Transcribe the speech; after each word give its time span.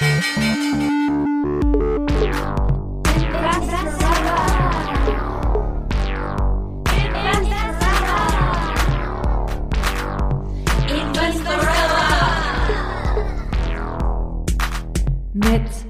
Mit 0.00 0.10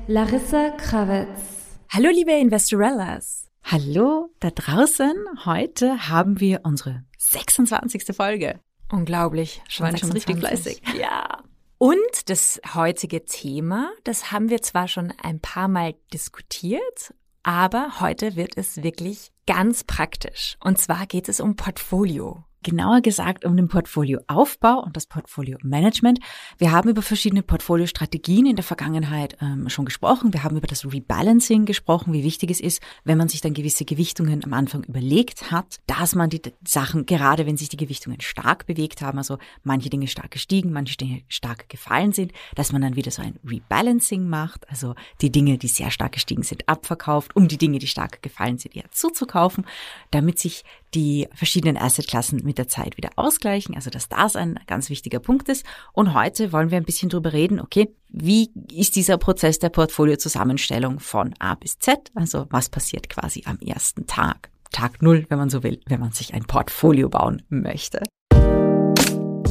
Larissa 0.07 0.70
Krawitz. 0.70 1.29
Hallo 1.90 2.09
liebe 2.09 2.32
Investorellas. 2.32 3.50
Hallo 3.62 4.30
da 4.40 4.50
draußen. 4.50 5.12
Heute 5.45 6.09
haben 6.09 6.40
wir 6.40 6.61
unsere 6.64 7.04
26. 7.18 8.16
Folge. 8.16 8.61
Unglaublich. 8.90 9.61
Schon 9.68 9.95
schon 9.98 10.12
richtig 10.12 10.38
fleißig. 10.38 10.80
Ja. 10.98 11.43
Und 11.79 12.29
das 12.29 12.60
heutige 12.74 13.24
Thema, 13.24 13.93
das 14.03 14.32
haben 14.32 14.50
wir 14.50 14.62
zwar 14.62 14.89
schon 14.89 15.12
ein 15.22 15.39
paar 15.39 15.68
Mal 15.68 15.94
diskutiert, 16.12 17.14
aber 17.44 18.00
heute 18.00 18.34
wird 18.34 18.57
es 18.57 18.82
wirklich 18.82 19.30
ganz 19.46 19.84
praktisch. 19.84 20.56
Und 20.61 20.79
zwar 20.79 21.06
geht 21.06 21.29
es 21.29 21.39
um 21.39 21.54
Portfolio 21.54 22.44
genauer 22.62 23.00
gesagt 23.00 23.44
um 23.44 23.57
den 23.57 23.68
Portfolioaufbau 23.68 24.82
und 24.82 24.96
das 24.96 25.07
Portfolio-Management. 25.07 26.18
Wir 26.58 26.72
haben 26.72 26.89
über 26.89 27.03
verschiedene 27.03 27.43
Portfoliostrategien 27.43 28.46
in 28.46 28.57
der 28.57 28.64
Vergangenheit 28.64 29.36
ähm, 29.40 29.68
schon 29.68 29.84
gesprochen. 29.84 30.32
Wir 30.32 30.44
haben 30.44 30.57
über 30.57 30.67
das 30.67 30.84
Rebalancing 30.84 31.64
gesprochen, 31.64 32.12
wie 32.12 32.25
wichtig 32.25 32.50
es 32.50 32.61
ist, 32.61 32.83
wenn 33.05 33.19
man 33.19 33.28
sich 33.28 33.41
dann 33.41 33.55
gewisse 33.55 33.84
Gewichtungen 33.84 34.44
am 34.44 34.53
Anfang 34.53 34.84
überlegt 34.84 35.50
hat, 35.50 35.77
dass 35.86 36.14
man 36.14 36.31
die 36.31 36.42
Sachen, 36.67 37.06
gerade 37.06 37.47
wenn 37.47 37.56
sich 37.56 37.69
die 37.69 37.77
Gewichtungen 37.77 38.20
stark 38.20 38.67
bewegt 38.67 39.03
haben, 39.03 39.19
also 39.19 39.39
manche 39.62 39.91
Dinge 39.91 40.09
stark 40.09 40.31
gestiegen, 40.31 40.72
manche 40.72 40.97
Dinge 40.97 41.22
stark 41.28 41.69
gefallen 41.69 42.12
sind, 42.12 42.33
dass 42.55 42.72
man 42.72 42.83
dann 42.83 42.97
wieder 42.97 43.11
so 43.11 43.22
ein 43.22 43.39
Rebalancing 43.48 44.28
macht, 44.28 44.69
also 44.69 44.95
die 45.20 45.31
Dinge, 45.31 45.59
die 45.59 45.69
sehr 45.69 45.91
stark 45.91 46.12
gestiegen 46.12 46.42
sind, 46.42 46.69
abverkauft, 46.69 47.36
um 47.36 47.48
die 47.48 47.59
Dinge, 47.59 47.79
die 47.79 47.86
stark 47.86 48.23
gefallen 48.23 48.59
sind, 48.59 48.75
eher 48.77 48.91
zuzukaufen, 48.91 49.64
damit 50.11 50.39
sich 50.39 50.64
die 50.95 51.29
verschiedenen 51.34 51.77
Assetklassen 51.77 52.42
mit 52.49 52.59
der 52.59 52.67
Zeit 52.67 52.97
wieder 52.97 53.11
ausgleichen, 53.15 53.77
also 53.77 53.91
dass 53.91 54.09
das 54.09 54.35
ein 54.35 54.59
ganz 54.67 54.91
wichtiger 54.91 55.21
Punkt 55.21 55.49
ist. 55.49 55.65
Und 55.93 56.15
heute 56.15 56.53
wollen 56.53 56.71
wir 56.71 56.79
ein 56.79 56.85
bisschen 56.85 57.09
drüber 57.09 57.33
reden, 57.33 57.61
okay, 57.61 57.95
wie 58.09 58.51
ist 58.73 58.97
dieser 58.97 59.19
Prozess 59.19 59.61
der 59.61 59.69
Portfoliozusammenstellung 59.69 60.99
von 60.99 61.35
A 61.39 61.55
bis 61.55 61.79
Z? 61.79 62.11
Also 62.15 62.47
was 62.51 62.69
passiert 62.69 63.09
quasi 63.09 63.45
am 63.47 63.59
ersten 63.61 64.07
Tag? 64.07 64.51
Tag 64.73 65.03
Null, 65.03 65.27
wenn 65.29 65.39
man 65.39 65.51
so 65.51 65.63
will, 65.63 65.81
wenn 65.87 66.01
man 66.01 66.13
sich 66.13 66.35
ein 66.35 66.45
Portfolio 66.45 67.09
bauen 67.09 67.43
möchte. 67.49 68.03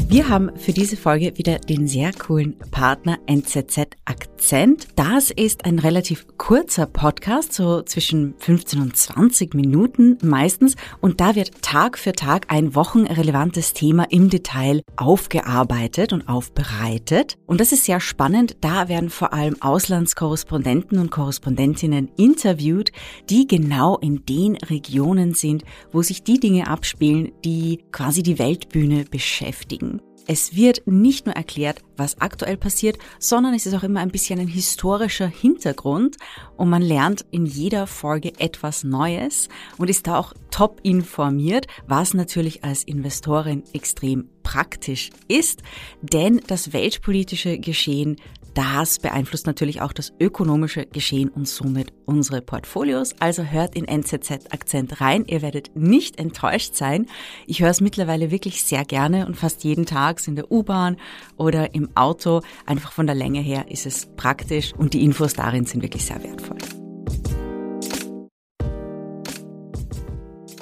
Wir 0.09 0.29
haben 0.29 0.55
für 0.55 0.71
diese 0.71 0.95
Folge 0.95 1.37
wieder 1.37 1.59
den 1.59 1.85
sehr 1.85 2.13
coolen 2.13 2.57
Partner 2.71 3.19
NZZ 3.25 3.87
Akzent. 4.05 4.87
Das 4.95 5.31
ist 5.31 5.65
ein 5.65 5.79
relativ 5.79 6.25
kurzer 6.37 6.85
Podcast, 6.85 7.51
so 7.51 7.81
zwischen 7.81 8.33
15 8.37 8.81
und 8.81 8.95
20 8.95 9.53
Minuten 9.53 10.17
meistens. 10.23 10.77
Und 11.01 11.19
da 11.19 11.35
wird 11.35 11.61
Tag 11.61 11.97
für 11.97 12.13
Tag 12.13 12.45
ein 12.47 12.73
wochenrelevantes 12.73 13.73
Thema 13.73 14.05
im 14.09 14.29
Detail 14.29 14.81
aufgearbeitet 14.95 16.13
und 16.13 16.29
aufbereitet. 16.29 17.37
Und 17.45 17.59
das 17.59 17.73
ist 17.73 17.83
sehr 17.83 17.99
spannend. 17.99 18.55
Da 18.61 18.87
werden 18.87 19.09
vor 19.09 19.33
allem 19.33 19.61
Auslandskorrespondenten 19.61 20.99
und 20.99 21.11
Korrespondentinnen 21.11 22.11
interviewt, 22.15 22.93
die 23.29 23.45
genau 23.45 23.97
in 23.97 24.25
den 24.25 24.55
Regionen 24.55 25.33
sind, 25.33 25.65
wo 25.91 26.01
sich 26.01 26.23
die 26.23 26.39
Dinge 26.39 26.67
abspielen, 26.67 27.33
die 27.43 27.83
quasi 27.91 28.23
die 28.23 28.39
Weltbühne 28.39 29.03
beschäftigen. 29.03 29.96
Es 30.29 30.57
wird 30.57 30.81
nicht 30.85 31.25
nur 31.25 31.35
erklärt, 31.35 31.81
was 31.95 32.19
aktuell 32.19 32.57
passiert, 32.57 32.97
sondern 33.17 33.53
es 33.53 33.65
ist 33.65 33.73
auch 33.73 33.83
immer 33.83 34.01
ein 34.01 34.11
bisschen 34.11 34.41
ein 34.41 34.47
historischer 34.47 35.27
Hintergrund 35.27 36.17
und 36.57 36.69
man 36.69 36.81
lernt 36.81 37.25
in 37.31 37.45
jeder 37.45 37.87
Folge 37.87 38.33
etwas 38.37 38.83
Neues 38.83 39.47
und 39.77 39.89
ist 39.89 40.05
da 40.05 40.17
auch 40.17 40.33
top 40.51 40.81
informiert, 40.83 41.67
was 41.87 42.13
natürlich 42.13 42.65
als 42.65 42.83
Investorin 42.83 43.63
extrem 43.71 44.27
praktisch 44.43 45.11
ist, 45.29 45.61
denn 46.01 46.41
das 46.47 46.73
weltpolitische 46.73 47.57
Geschehen 47.57 48.17
das 48.57 48.97
beeinflusst 48.97 49.45
natürlich 49.45 49.81
auch 49.81 49.93
das 49.93 50.13
ökonomische 50.19 50.87
Geschehen 50.87 51.29
und 51.29 51.47
somit 51.47 51.93
unsere 52.05 52.41
Portfolios. 52.41 53.13
Also 53.19 53.43
hört 53.43 53.75
in 53.75 53.85
NZZ-Akzent 53.85 54.99
rein. 54.99 55.25
Ihr 55.25 55.43
werdet 55.43 55.75
nicht 55.75 56.17
enttäuscht 56.17 56.73
sein. 56.73 57.05
Ich 57.45 57.61
höre 57.61 57.69
es 57.69 57.81
mittlerweile 57.81 58.31
wirklich 58.31 58.63
sehr 58.63 58.83
gerne 58.83 59.27
und 59.27 59.37
fast 59.37 59.63
jeden 59.63 59.85
Tag 59.85 60.27
in 60.27 60.35
der 60.35 60.51
U-Bahn 60.51 60.97
oder 61.37 61.75
im 61.75 61.95
Auto. 61.95 62.41
Einfach 62.65 62.91
von 62.91 63.05
der 63.05 63.15
Länge 63.15 63.41
her 63.41 63.69
ist 63.69 63.85
es 63.85 64.07
praktisch 64.15 64.73
und 64.73 64.95
die 64.95 65.03
Infos 65.03 65.33
darin 65.33 65.65
sind 65.65 65.83
wirklich 65.83 66.05
sehr 66.05 66.23
wertvoll. 66.23 66.57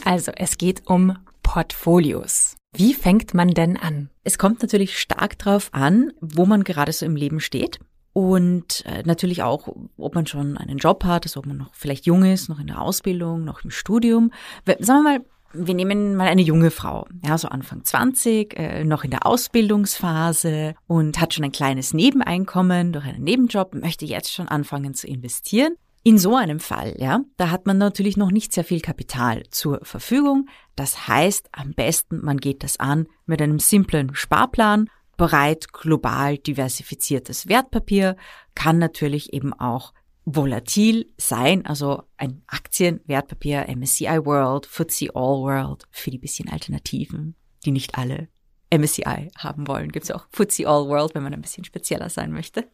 Also 0.04 0.34
es 0.36 0.58
geht 0.58 0.82
um 0.86 1.18
Portfolios. 1.44 2.55
Wie 2.78 2.94
fängt 2.94 3.34
man 3.34 3.50
denn 3.50 3.78
an? 3.78 4.10
Es 4.24 4.38
kommt 4.38 4.62
natürlich 4.62 5.00
stark 5.00 5.38
darauf 5.38 5.70
an, 5.74 6.12
wo 6.22 6.46
man 6.46 6.64
gerade 6.64 6.92
so 6.92 7.06
im 7.06 7.16
Leben 7.16 7.40
steht. 7.40 7.80
Und 8.14 8.84
äh, 8.86 9.04
natürlich 9.04 9.44
auch, 9.44 9.68
ob 9.98 10.16
man 10.16 10.26
schon 10.26 10.58
einen 10.58 10.78
Job 10.78 11.04
hat, 11.04 11.26
also 11.26 11.42
ob 11.42 11.48
man 11.48 11.58
noch 11.58 11.74
vielleicht 11.74 12.06
jung 12.06 12.24
ist, 12.24 12.48
noch 12.48 12.60
in 12.60 12.68
der 12.68 12.82
Ausbildung, 12.82 13.44
noch 13.44 13.64
im 13.66 13.72
Studium. 13.72 14.32
Sagen 14.80 15.04
wir 15.04 15.18
mal, 15.18 15.26
wir 15.52 15.74
nehmen 15.74 16.16
mal 16.16 16.28
eine 16.28 16.42
junge 16.42 16.72
Frau, 16.72 17.08
ja, 17.26 17.38
so 17.38 17.48
Anfang 17.48 17.84
20, 17.84 18.58
äh, 18.58 18.84
noch 18.84 19.04
in 19.04 19.12
der 19.12 19.26
Ausbildungsphase 19.26 20.76
und 20.88 21.20
hat 21.20 21.34
schon 21.34 21.46
ein 21.46 21.52
kleines 21.52 21.94
Nebeneinkommen 21.94 22.94
durch 22.94 23.06
einen 23.06 23.24
Nebenjob, 23.24 23.76
möchte 23.76 24.06
jetzt 24.06 24.34
schon 24.34 24.48
anfangen 24.48 24.94
zu 24.94 25.08
investieren. 25.08 25.76
In 26.08 26.20
so 26.20 26.36
einem 26.36 26.60
Fall, 26.60 26.96
ja, 27.00 27.22
da 27.36 27.50
hat 27.50 27.66
man 27.66 27.80
natürlich 27.80 28.16
noch 28.16 28.30
nicht 28.30 28.54
sehr 28.54 28.64
viel 28.64 28.80
Kapital 28.80 29.42
zur 29.50 29.80
Verfügung. 29.82 30.48
Das 30.76 31.08
heißt, 31.08 31.50
am 31.52 31.74
besten 31.74 32.24
man 32.24 32.38
geht 32.38 32.64
das 32.64 32.80
an 32.80 33.08
mit 33.26 33.42
einem 33.42 33.58
simplen 33.58 34.14
Sparplan, 34.14 34.88
bereit 35.18 35.74
global 35.74 36.38
diversifiziertes 36.38 37.48
Wertpapier, 37.48 38.18
kann 38.54 38.78
natürlich 38.78 39.34
eben 39.34 39.52
auch 39.54 39.94
volatil 40.26 41.12
sein, 41.18 41.66
also 41.66 42.04
ein 42.18 42.44
Aktienwertpapier, 42.46 43.66
MSCI 43.76 44.24
World, 44.26 44.68
FTSE 44.68 45.10
All 45.16 45.42
World 45.42 45.88
für 45.90 46.12
die 46.12 46.20
bisschen 46.20 46.50
Alternativen, 46.50 47.34
die 47.66 47.72
nicht 47.72 47.98
alle 47.98 48.28
MSCI 48.72 49.32
haben 49.40 49.68
wollen. 49.68 49.92
Gibt 49.92 50.04
es 50.04 50.12
auch 50.12 50.28
FTSE 50.30 50.68
All 50.68 50.88
World, 50.88 51.16
wenn 51.16 51.24
man 51.24 51.34
ein 51.34 51.42
bisschen 51.42 51.64
spezieller 51.64 52.12
sein 52.12 52.32
möchte. 52.32 52.68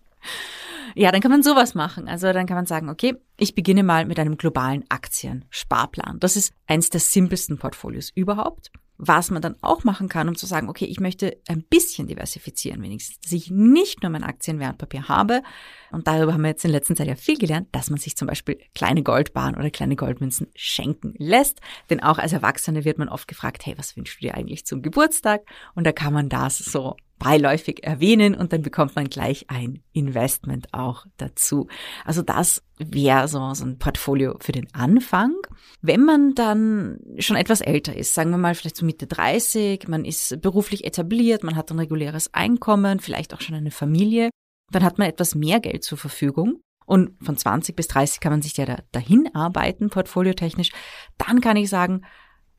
Ja, 0.96 1.12
dann 1.12 1.22
kann 1.22 1.32
man 1.32 1.44
sowas 1.44 1.74
machen. 1.74 2.08
Also 2.08 2.32
dann 2.34 2.46
kann 2.46 2.58
man 2.58 2.66
sagen, 2.66 2.90
okay, 2.90 3.16
ich 3.38 3.56
beginne 3.56 3.84
mal 3.84 4.06
mit 4.06 4.20
einem 4.20 4.38
globalen 4.38 4.84
Aktiensparplan. 4.90 6.20
Das 6.20 6.36
ist 6.36 6.54
eins 6.68 6.90
der 6.90 7.00
simpelsten 7.00 7.58
Portfolios 7.58 8.12
überhaupt. 8.14 8.72
Was 8.98 9.32
man 9.32 9.42
dann 9.42 9.56
auch 9.62 9.84
machen 9.84 10.10
kann, 10.10 10.28
um 10.28 10.36
zu 10.36 10.46
sagen, 10.46 10.70
okay, 10.70 10.86
ich 10.86 11.00
möchte 11.00 11.38
ein 11.48 11.64
bisschen 11.64 12.08
diversifizieren, 12.08 12.84
wenigstens, 12.84 13.20
dass 13.20 13.32
ich 13.32 13.50
nicht 13.50 14.04
nur 14.04 14.12
mein 14.12 14.24
Aktienwertpapier 14.24 15.08
habe. 15.08 15.42
Und 15.92 16.08
darüber 16.08 16.34
haben 16.34 16.42
wir 16.42 16.50
jetzt 16.50 16.66
in 16.66 16.72
letzter 16.72 16.96
Zeit 16.96 17.08
ja 17.08 17.16
viel 17.16 17.38
gelernt, 17.38 17.68
dass 17.72 17.90
man 17.90 18.00
sich 18.00 18.16
zum 18.16 18.28
Beispiel 18.28 18.60
kleine 18.76 19.04
Goldbahn 19.04 19.56
oder 19.56 19.70
kleine 19.70 19.96
Goldmünzen 19.96 20.48
schenken 20.56 21.14
lässt. 21.18 21.60
Denn 21.90 22.02
auch 22.02 22.18
als 22.18 22.34
Erwachsene 22.34 22.86
wird 22.86 22.98
man 22.98 23.10
oft 23.10 23.28
gefragt, 23.28 23.66
hey, 23.66 23.78
was 23.78 23.96
wünschst 23.98 24.22
du 24.22 24.28
dir 24.28 24.36
eigentlich 24.36 24.66
zum 24.66 24.82
Geburtstag? 24.82 25.42
Und 25.76 25.86
da 25.86 25.92
kann 25.92 26.14
man 26.14 26.30
das 26.30 26.58
so 26.58 26.96
beiläufig 27.22 27.84
erwähnen 27.84 28.34
und 28.34 28.52
dann 28.52 28.64
bekommt 28.64 28.96
man 28.96 29.08
gleich 29.08 29.46
ein 29.48 29.84
Investment 29.94 30.74
auch 30.74 31.06
dazu. 31.18 31.68
Also 32.04 32.24
das 32.24 32.64
wäre 32.80 33.28
so, 33.28 33.54
so 33.54 33.64
ein 33.64 33.78
Portfolio 33.78 34.38
für 34.40 34.54
den 34.54 34.74
Anfang. 34.74 35.36
Wenn 35.84 36.04
man 36.04 36.34
dann 36.34 36.98
schon 37.20 37.38
etwas 37.38 37.62
älter 37.62 37.96
ist, 37.96 38.16
sagen 38.16 38.32
wir 38.32 38.38
mal 38.38 38.56
vielleicht 38.56 38.78
so 38.78 38.86
Mitte 38.88 39.06
30, 39.06 39.88
man 39.88 40.04
ist 40.04 40.42
beruflich 40.42 40.84
etabliert, 40.84 41.44
man 41.44 41.56
hat 41.56 41.70
ein 41.70 41.78
reguläres 41.78 42.34
Einkommen, 42.34 43.00
vielleicht 43.00 43.36
auch 43.36 43.42
schon 43.42 43.56
eine 43.56 43.72
Familie, 43.72 44.32
dann 44.72 44.84
hat 44.84 44.98
man 44.98 45.08
etwas 45.08 45.36
mehr 45.36 45.60
Geld 45.60 45.84
zur 45.84 45.98
Verfügung. 45.98 46.62
Und 46.86 47.12
von 47.24 47.38
20 47.38 47.76
bis 47.76 47.88
30 47.88 48.20
kann 48.20 48.34
man 48.34 48.42
sich 48.42 48.58
ja 48.58 48.66
da, 48.66 48.80
dahin 48.92 49.30
arbeiten, 49.34 49.90
portfoliotechnisch. 49.90 50.72
Dann 51.18 51.40
kann 51.40 51.56
ich 51.56 51.70
sagen, 51.70 52.02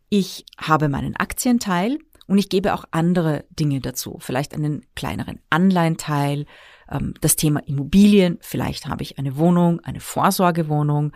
ich 0.08 0.46
habe 0.58 0.88
meinen 0.88 1.16
Aktienteil, 1.16 1.98
und 2.32 2.38
ich 2.38 2.48
gebe 2.48 2.72
auch 2.72 2.84
andere 2.92 3.44
Dinge 3.50 3.80
dazu, 3.80 4.16
vielleicht 4.20 4.54
einen 4.54 4.86
kleineren 4.94 5.40
Anleihenteil, 5.50 6.46
ähm, 6.90 7.14
das 7.20 7.36
Thema 7.36 7.60
Immobilien, 7.66 8.38
vielleicht 8.40 8.86
habe 8.86 9.02
ich 9.02 9.18
eine 9.18 9.36
Wohnung, 9.36 9.80
eine 9.80 10.00
Vorsorgewohnung, 10.00 11.12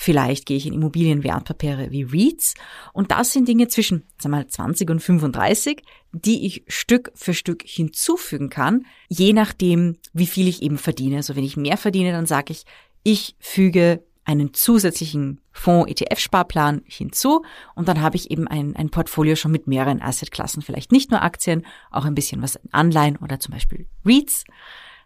vielleicht 0.00 0.46
gehe 0.46 0.56
ich 0.56 0.66
in 0.66 0.72
Immobilienwertpapiere 0.72 1.90
wie 1.90 2.04
REITs 2.04 2.54
und 2.94 3.10
das 3.10 3.32
sind 3.32 3.46
Dinge 3.46 3.68
zwischen 3.68 4.06
sagen 4.16 4.32
wir 4.32 4.38
mal, 4.38 4.46
20 4.46 4.88
und 4.88 5.00
35, 5.00 5.82
die 6.12 6.46
ich 6.46 6.64
Stück 6.68 7.12
für 7.14 7.34
Stück 7.34 7.62
hinzufügen 7.66 8.48
kann, 8.48 8.86
je 9.08 9.34
nachdem, 9.34 9.98
wie 10.14 10.26
viel 10.26 10.48
ich 10.48 10.62
eben 10.62 10.78
verdiene. 10.78 11.16
Also 11.16 11.36
wenn 11.36 11.44
ich 11.44 11.58
mehr 11.58 11.76
verdiene, 11.76 12.12
dann 12.12 12.24
sage 12.24 12.52
ich, 12.52 12.64
ich 13.02 13.36
füge 13.40 14.02
einen 14.24 14.54
zusätzlichen 14.54 15.42
Fonds-ETF-Sparplan 15.52 16.80
hinzu 16.86 17.44
und 17.74 17.86
dann 17.86 18.00
habe 18.00 18.16
ich 18.16 18.30
eben 18.30 18.48
ein, 18.48 18.74
ein 18.76 18.88
Portfolio 18.88 19.36
schon 19.36 19.52
mit 19.52 19.66
mehreren 19.66 20.00
Assetklassen, 20.00 20.62
vielleicht 20.62 20.92
nicht 20.92 21.10
nur 21.10 21.20
Aktien, 21.20 21.66
auch 21.90 22.06
ein 22.06 22.14
bisschen 22.14 22.40
was 22.40 22.56
in 22.56 22.72
Anleihen 22.72 23.18
oder 23.18 23.38
zum 23.38 23.52
Beispiel 23.52 23.86
REITs. 24.06 24.44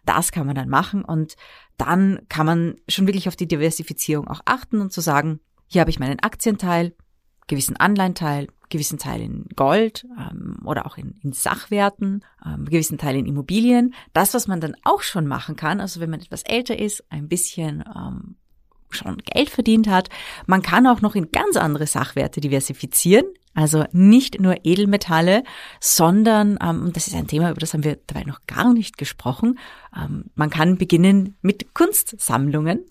Das 0.05 0.31
kann 0.31 0.45
man 0.45 0.55
dann 0.55 0.69
machen 0.69 1.03
und 1.03 1.35
dann 1.77 2.19
kann 2.29 2.45
man 2.45 2.75
schon 2.87 3.07
wirklich 3.07 3.27
auf 3.27 3.35
die 3.35 3.47
Diversifizierung 3.47 4.27
auch 4.27 4.41
achten 4.45 4.81
und 4.81 4.91
zu 4.93 5.01
sagen, 5.01 5.39
hier 5.67 5.81
habe 5.81 5.89
ich 5.89 5.99
meinen 5.99 6.19
Aktienteil, 6.19 6.93
gewissen 7.47 7.75
Anleihenteil, 7.75 8.47
gewissen 8.69 8.97
Teil 8.97 9.21
in 9.21 9.45
Gold 9.55 10.05
ähm, 10.17 10.59
oder 10.65 10.85
auch 10.85 10.97
in, 10.97 11.19
in 11.21 11.33
Sachwerten, 11.33 12.23
ähm, 12.45 12.65
gewissen 12.65 12.97
Teil 12.97 13.15
in 13.15 13.25
Immobilien. 13.25 13.93
Das, 14.13 14.33
was 14.33 14.47
man 14.47 14.61
dann 14.61 14.75
auch 14.83 15.01
schon 15.01 15.27
machen 15.27 15.55
kann, 15.55 15.81
also 15.81 15.99
wenn 15.99 16.09
man 16.09 16.21
etwas 16.21 16.43
älter 16.43 16.77
ist, 16.79 17.03
ein 17.09 17.27
bisschen 17.27 17.83
ähm, 17.95 18.37
schon 18.95 19.17
Geld 19.17 19.49
verdient 19.49 19.87
hat, 19.87 20.09
man 20.47 20.61
kann 20.61 20.87
auch 20.87 21.01
noch 21.01 21.15
in 21.15 21.31
ganz 21.31 21.55
andere 21.57 21.87
Sachwerte 21.87 22.41
diversifizieren. 22.41 23.25
Also 23.53 23.85
nicht 23.93 24.41
nur 24.41 24.57
Edelmetalle, 24.65 25.43
sondern, 25.79 26.59
ähm, 26.61 26.83
und 26.83 26.97
das 26.97 27.07
ist 27.07 27.15
ein 27.15 27.27
Thema, 27.27 27.51
über 27.51 27.61
das 27.61 27.73
haben 27.73 27.85
wir 27.85 27.97
dabei 28.05 28.25
noch 28.25 28.41
gar 28.47 28.73
nicht 28.73 28.97
gesprochen, 28.97 29.57
ähm, 29.95 30.25
man 30.35 30.49
kann 30.49 30.77
beginnen 30.77 31.37
mit 31.41 31.73
Kunstsammlungen 31.73 32.83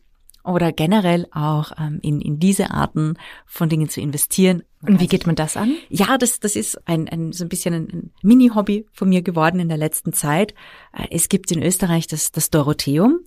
oder 0.45 0.73
generell 0.73 1.27
auch 1.33 1.73
ähm, 1.79 1.99
in, 2.03 2.21
in 2.21 2.39
diese 2.39 2.71
Arten 2.71 3.15
von 3.47 3.69
Dingen 3.69 3.89
zu 3.89 4.01
investieren. 4.01 4.63
Und 4.83 5.01
wie 5.01 5.07
geht 5.07 5.27
man 5.27 5.37
das 5.37 5.57
an? 5.57 5.75
Ja, 5.89 6.19
das, 6.19 6.41
das 6.41 6.57
ist 6.57 6.87
ein, 6.87 7.09
ein, 7.09 7.33
so 7.33 7.45
ein 7.45 7.49
bisschen 7.49 7.75
ein, 7.75 7.89
ein 7.91 8.11
Mini-Hobby 8.23 8.87
von 8.93 9.09
mir 9.09 9.23
geworden 9.23 9.59
in 9.59 9.69
der 9.69 9.79
letzten 9.79 10.13
Zeit. 10.13 10.55
Äh, 10.93 11.07
es 11.11 11.29
gibt 11.29 11.51
in 11.51 11.63
Österreich 11.63 12.07
das, 12.07 12.31
das 12.31 12.51
Dorotheum. 12.51 13.21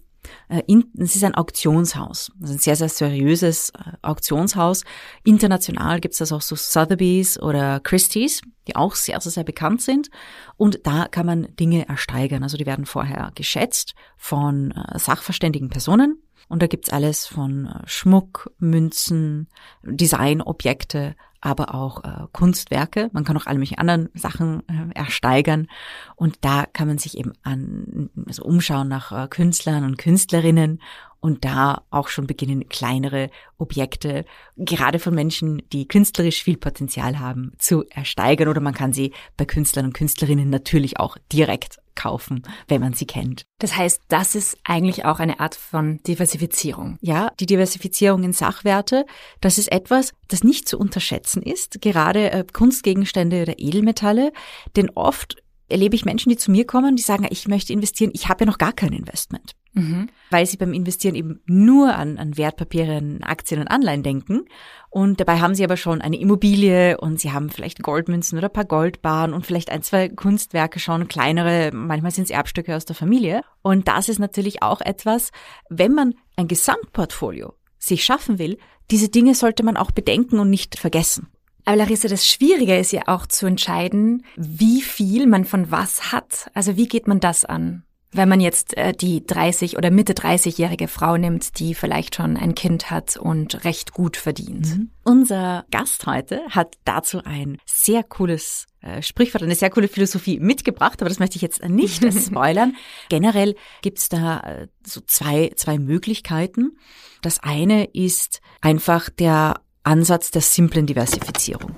Äh, 0.49 0.61
es 0.97 1.15
ist 1.15 1.23
ein 1.23 1.35
Auktionshaus, 1.35 2.31
also 2.41 2.53
ein 2.53 2.59
sehr, 2.59 2.75
sehr 2.75 2.89
seriöses 2.89 3.71
äh, 3.71 3.93
Auktionshaus. 4.01 4.83
International 5.23 5.99
gibt 5.99 6.13
es 6.13 6.19
das 6.19 6.31
auch 6.31 6.41
so 6.41 6.55
Sotheby's 6.55 7.39
oder 7.39 7.79
Christie's, 7.79 8.41
die 8.67 8.75
auch 8.75 8.95
sehr, 8.95 9.19
sehr, 9.21 9.31
sehr 9.31 9.43
bekannt 9.43 9.81
sind. 9.81 10.09
Und 10.57 10.85
da 10.85 11.07
kann 11.07 11.25
man 11.25 11.47
Dinge 11.55 11.87
ersteigern. 11.87 12.43
Also 12.43 12.57
die 12.57 12.65
werden 12.65 12.85
vorher 12.85 13.31
geschätzt 13.35 13.93
von 14.17 14.73
sachverständigen 14.95 15.69
Personen 15.69 16.21
und 16.49 16.61
da 16.61 16.67
gibt's 16.67 16.89
alles 16.89 17.25
von 17.25 17.67
äh, 17.67 17.79
Schmuck, 17.85 18.51
Münzen, 18.59 19.47
Designobjekte, 19.83 21.15
aber 21.41 21.75
auch 21.75 22.03
äh, 22.03 22.27
Kunstwerke. 22.31 23.09
Man 23.13 23.23
kann 23.23 23.37
auch 23.37 23.45
alle 23.45 23.59
möglichen 23.59 23.77
anderen 23.79 24.09
Sachen 24.13 24.63
äh, 24.67 24.93
ersteigern. 24.95 25.67
Und 26.15 26.37
da 26.41 26.65
kann 26.65 26.87
man 26.87 26.97
sich 26.97 27.17
eben 27.17 27.33
an, 27.43 28.09
also 28.25 28.43
umschauen 28.43 28.87
nach 28.87 29.11
äh, 29.11 29.27
Künstlern 29.27 29.83
und 29.83 29.97
Künstlerinnen 29.97 30.81
und 31.19 31.45
da 31.45 31.83
auch 31.89 32.07
schon 32.09 32.27
beginnen, 32.27 32.69
kleinere 32.69 33.29
Objekte, 33.57 34.25
gerade 34.55 34.99
von 34.99 35.15
Menschen, 35.15 35.61
die 35.73 35.87
künstlerisch 35.87 36.43
viel 36.43 36.57
Potenzial 36.57 37.19
haben, 37.19 37.53
zu 37.57 37.83
ersteigern. 37.89 38.47
Oder 38.47 38.61
man 38.61 38.73
kann 38.73 38.93
sie 38.93 39.13
bei 39.35 39.45
Künstlern 39.45 39.85
und 39.85 39.93
Künstlerinnen 39.93 40.49
natürlich 40.49 40.99
auch 40.99 41.17
direkt 41.31 41.79
kaufen, 41.97 42.43
wenn 42.69 42.79
man 42.79 42.93
sie 42.93 43.05
kennt. 43.05 43.45
Das 43.59 43.75
heißt, 43.75 44.03
das 44.07 44.35
ist 44.35 44.57
eigentlich 44.63 45.03
auch 45.03 45.19
eine 45.19 45.41
Art 45.41 45.55
von 45.55 45.99
Diversifizierung. 46.03 46.97
Ja, 47.01 47.31
die 47.39 47.45
Diversifizierung 47.45 48.23
in 48.23 48.31
Sachwerte, 48.31 49.05
das 49.41 49.57
ist 49.57 49.71
etwas, 49.71 50.13
das 50.29 50.45
nicht 50.45 50.69
zu 50.69 50.79
unterschätzen 50.79 51.41
ist, 51.43 51.81
gerade 51.81 52.31
äh, 52.31 52.45
Kunstgegenstände 52.51 53.41
oder 53.41 53.55
Edelmetalle, 53.57 54.31
denn 54.77 54.89
oft 54.91 55.35
erlebe 55.69 55.95
ich 55.95 56.05
Menschen, 56.05 56.29
die 56.29 56.37
zu 56.37 56.51
mir 56.51 56.65
kommen, 56.65 56.95
die 56.95 57.03
sagen, 57.03 57.27
ich 57.29 57.47
möchte 57.47 57.73
investieren, 57.73 58.11
ich 58.13 58.29
habe 58.29 58.45
ja 58.45 58.51
noch 58.51 58.57
gar 58.57 58.73
kein 58.73 58.93
Investment. 58.93 59.51
Mhm. 59.77 60.09
Weil 60.29 60.45
sie 60.45 60.57
beim 60.57 60.73
Investieren 60.73 61.15
eben 61.15 61.41
nur 61.45 61.95
an, 61.95 62.17
an 62.17 62.37
Wertpapiere, 62.37 62.97
an 62.97 63.23
Aktien 63.23 63.61
und 63.61 63.67
Anleihen 63.67 64.03
denken. 64.03 64.45
Und 64.89 65.19
dabei 65.19 65.39
haben 65.39 65.55
sie 65.55 65.63
aber 65.63 65.77
schon 65.77 66.01
eine 66.01 66.19
Immobilie 66.19 66.97
und 66.97 67.19
sie 67.19 67.31
haben 67.31 67.49
vielleicht 67.49 67.83
Goldmünzen 67.83 68.37
oder 68.37 68.47
ein 68.47 68.53
paar 68.53 68.65
Goldbahnen 68.65 69.33
und 69.33 69.45
vielleicht 69.45 69.69
ein, 69.69 69.83
zwei 69.83 70.09
Kunstwerke 70.09 70.79
schon, 70.79 71.07
kleinere, 71.07 71.71
manchmal 71.73 72.11
sind 72.11 72.25
es 72.25 72.29
Erbstücke 72.29 72.75
aus 72.75 72.85
der 72.85 72.95
Familie. 72.95 73.41
Und 73.61 73.87
das 73.87 74.09
ist 74.09 74.19
natürlich 74.19 74.63
auch 74.63 74.81
etwas, 74.81 75.31
wenn 75.69 75.93
man 75.93 76.15
ein 76.35 76.47
Gesamtportfolio 76.47 77.53
sich 77.77 78.03
schaffen 78.03 78.39
will, 78.39 78.57
diese 78.89 79.09
Dinge 79.09 79.35
sollte 79.35 79.63
man 79.63 79.77
auch 79.77 79.91
bedenken 79.91 80.39
und 80.39 80.49
nicht 80.49 80.79
vergessen. 80.79 81.27
Aber 81.65 81.75
Larissa, 81.75 82.07
das 82.07 82.25
Schwierige 82.25 82.77
ist 82.77 82.93
ja 82.93 83.01
auch 83.07 83.25
zu 83.25 83.45
entscheiden, 83.45 84.23
wie 84.37 84.81
viel 84.81 85.27
man 85.27 85.43
von 85.43 85.69
was 85.69 86.13
hat. 86.13 86.49
Also 86.53 86.77
wie 86.77 86.87
geht 86.87 87.07
man 87.09 87.19
das 87.19 87.43
an? 87.43 87.83
Wenn 88.17 88.29
man 88.29 88.39
jetzt 88.39 88.75
äh, 88.75 88.93
die 88.93 89.25
30 89.25 89.77
oder 89.77 89.91
Mitte 89.91 90.13
30-jährige 90.13 90.87
Frau 90.87 91.17
nimmt, 91.17 91.59
die 91.59 91.75
vielleicht 91.75 92.15
schon 92.15 92.35
ein 92.35 92.55
Kind 92.55 92.89
hat 92.89 93.15
und 93.15 93.63
recht 93.63 93.93
gut 93.93 94.17
verdient. 94.17 94.65
Mhm. 94.75 94.89
Unser 95.03 95.65
Gast 95.69 96.07
heute 96.07 96.41
hat 96.49 96.77
dazu 96.83 97.21
ein 97.23 97.59
sehr 97.65 98.01
cooles 98.01 98.65
äh, 98.81 99.03
Sprichwort, 99.03 99.43
eine 99.43 99.53
sehr 99.53 99.69
coole 99.69 99.87
Philosophie 99.87 100.39
mitgebracht, 100.39 100.99
aber 100.99 101.09
das 101.09 101.19
möchte 101.19 101.35
ich 101.35 101.43
jetzt 101.43 101.63
nicht 101.63 102.03
spoilern. 102.25 102.75
Generell 103.09 103.55
gibt's 103.83 104.09
da 104.09 104.39
äh, 104.39 104.67
so 104.83 104.99
zwei, 105.01 105.51
zwei 105.55 105.77
Möglichkeiten. 105.77 106.75
Das 107.21 107.39
eine 107.43 107.85
ist 107.85 108.41
einfach 108.61 109.11
der 109.11 109.61
Ansatz 109.83 110.31
der 110.31 110.41
simplen 110.41 110.87
Diversifizierung. 110.87 111.71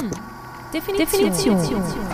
Hm. 0.00 0.10
Definition. 0.72 1.30
Definition. 1.30 2.05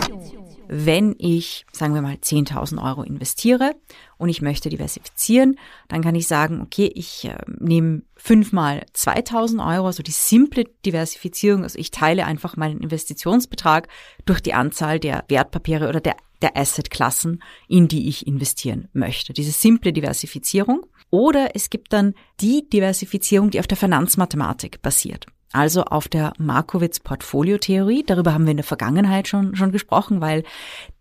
Wenn 0.75 1.13
ich, 1.19 1.67
sagen 1.71 1.93
wir 1.93 2.01
mal, 2.01 2.15
10.000 2.15 2.83
Euro 2.83 3.03
investiere 3.03 3.75
und 4.17 4.29
ich 4.29 4.41
möchte 4.41 4.69
diversifizieren, 4.69 5.59
dann 5.87 6.01
kann 6.01 6.15
ich 6.15 6.27
sagen, 6.27 6.61
okay, 6.61 6.91
ich 6.95 7.25
äh, 7.25 7.37
nehme 7.59 8.01
fünfmal 8.15 8.83
2.000 8.95 9.63
Euro, 9.75 9.85
also 9.85 10.01
die 10.01 10.09
simple 10.09 10.63
Diversifizierung, 10.83 11.61
also 11.61 11.77
ich 11.77 11.91
teile 11.91 12.25
einfach 12.25 12.57
meinen 12.57 12.79
Investitionsbetrag 12.79 13.87
durch 14.25 14.41
die 14.41 14.55
Anzahl 14.55 14.99
der 14.99 15.25
Wertpapiere 15.27 15.89
oder 15.89 16.01
der 16.01 16.15
der 16.41 16.57
Assetklassen, 16.57 17.41
in 17.69 17.87
die 17.87 18.09
ich 18.09 18.27
investieren 18.27 18.89
möchte. 18.91 19.31
Diese 19.31 19.51
simple 19.51 19.93
Diversifizierung. 19.93 20.85
Oder 21.09 21.55
es 21.55 21.69
gibt 21.69 21.93
dann 21.93 22.15
die 22.41 22.67
Diversifizierung, 22.69 23.49
die 23.49 23.61
auf 23.61 23.67
der 23.67 23.77
Finanzmathematik 23.77 24.81
basiert. 24.81 25.25
Also 25.53 25.83
auf 25.83 26.07
der 26.07 26.33
Markowitz-Portfoliotheorie. 26.39 28.03
Darüber 28.03 28.33
haben 28.33 28.45
wir 28.45 28.51
in 28.51 28.57
der 28.57 28.63
Vergangenheit 28.63 29.27
schon, 29.27 29.55
schon 29.55 29.71
gesprochen, 29.71 30.19
weil 30.19 30.43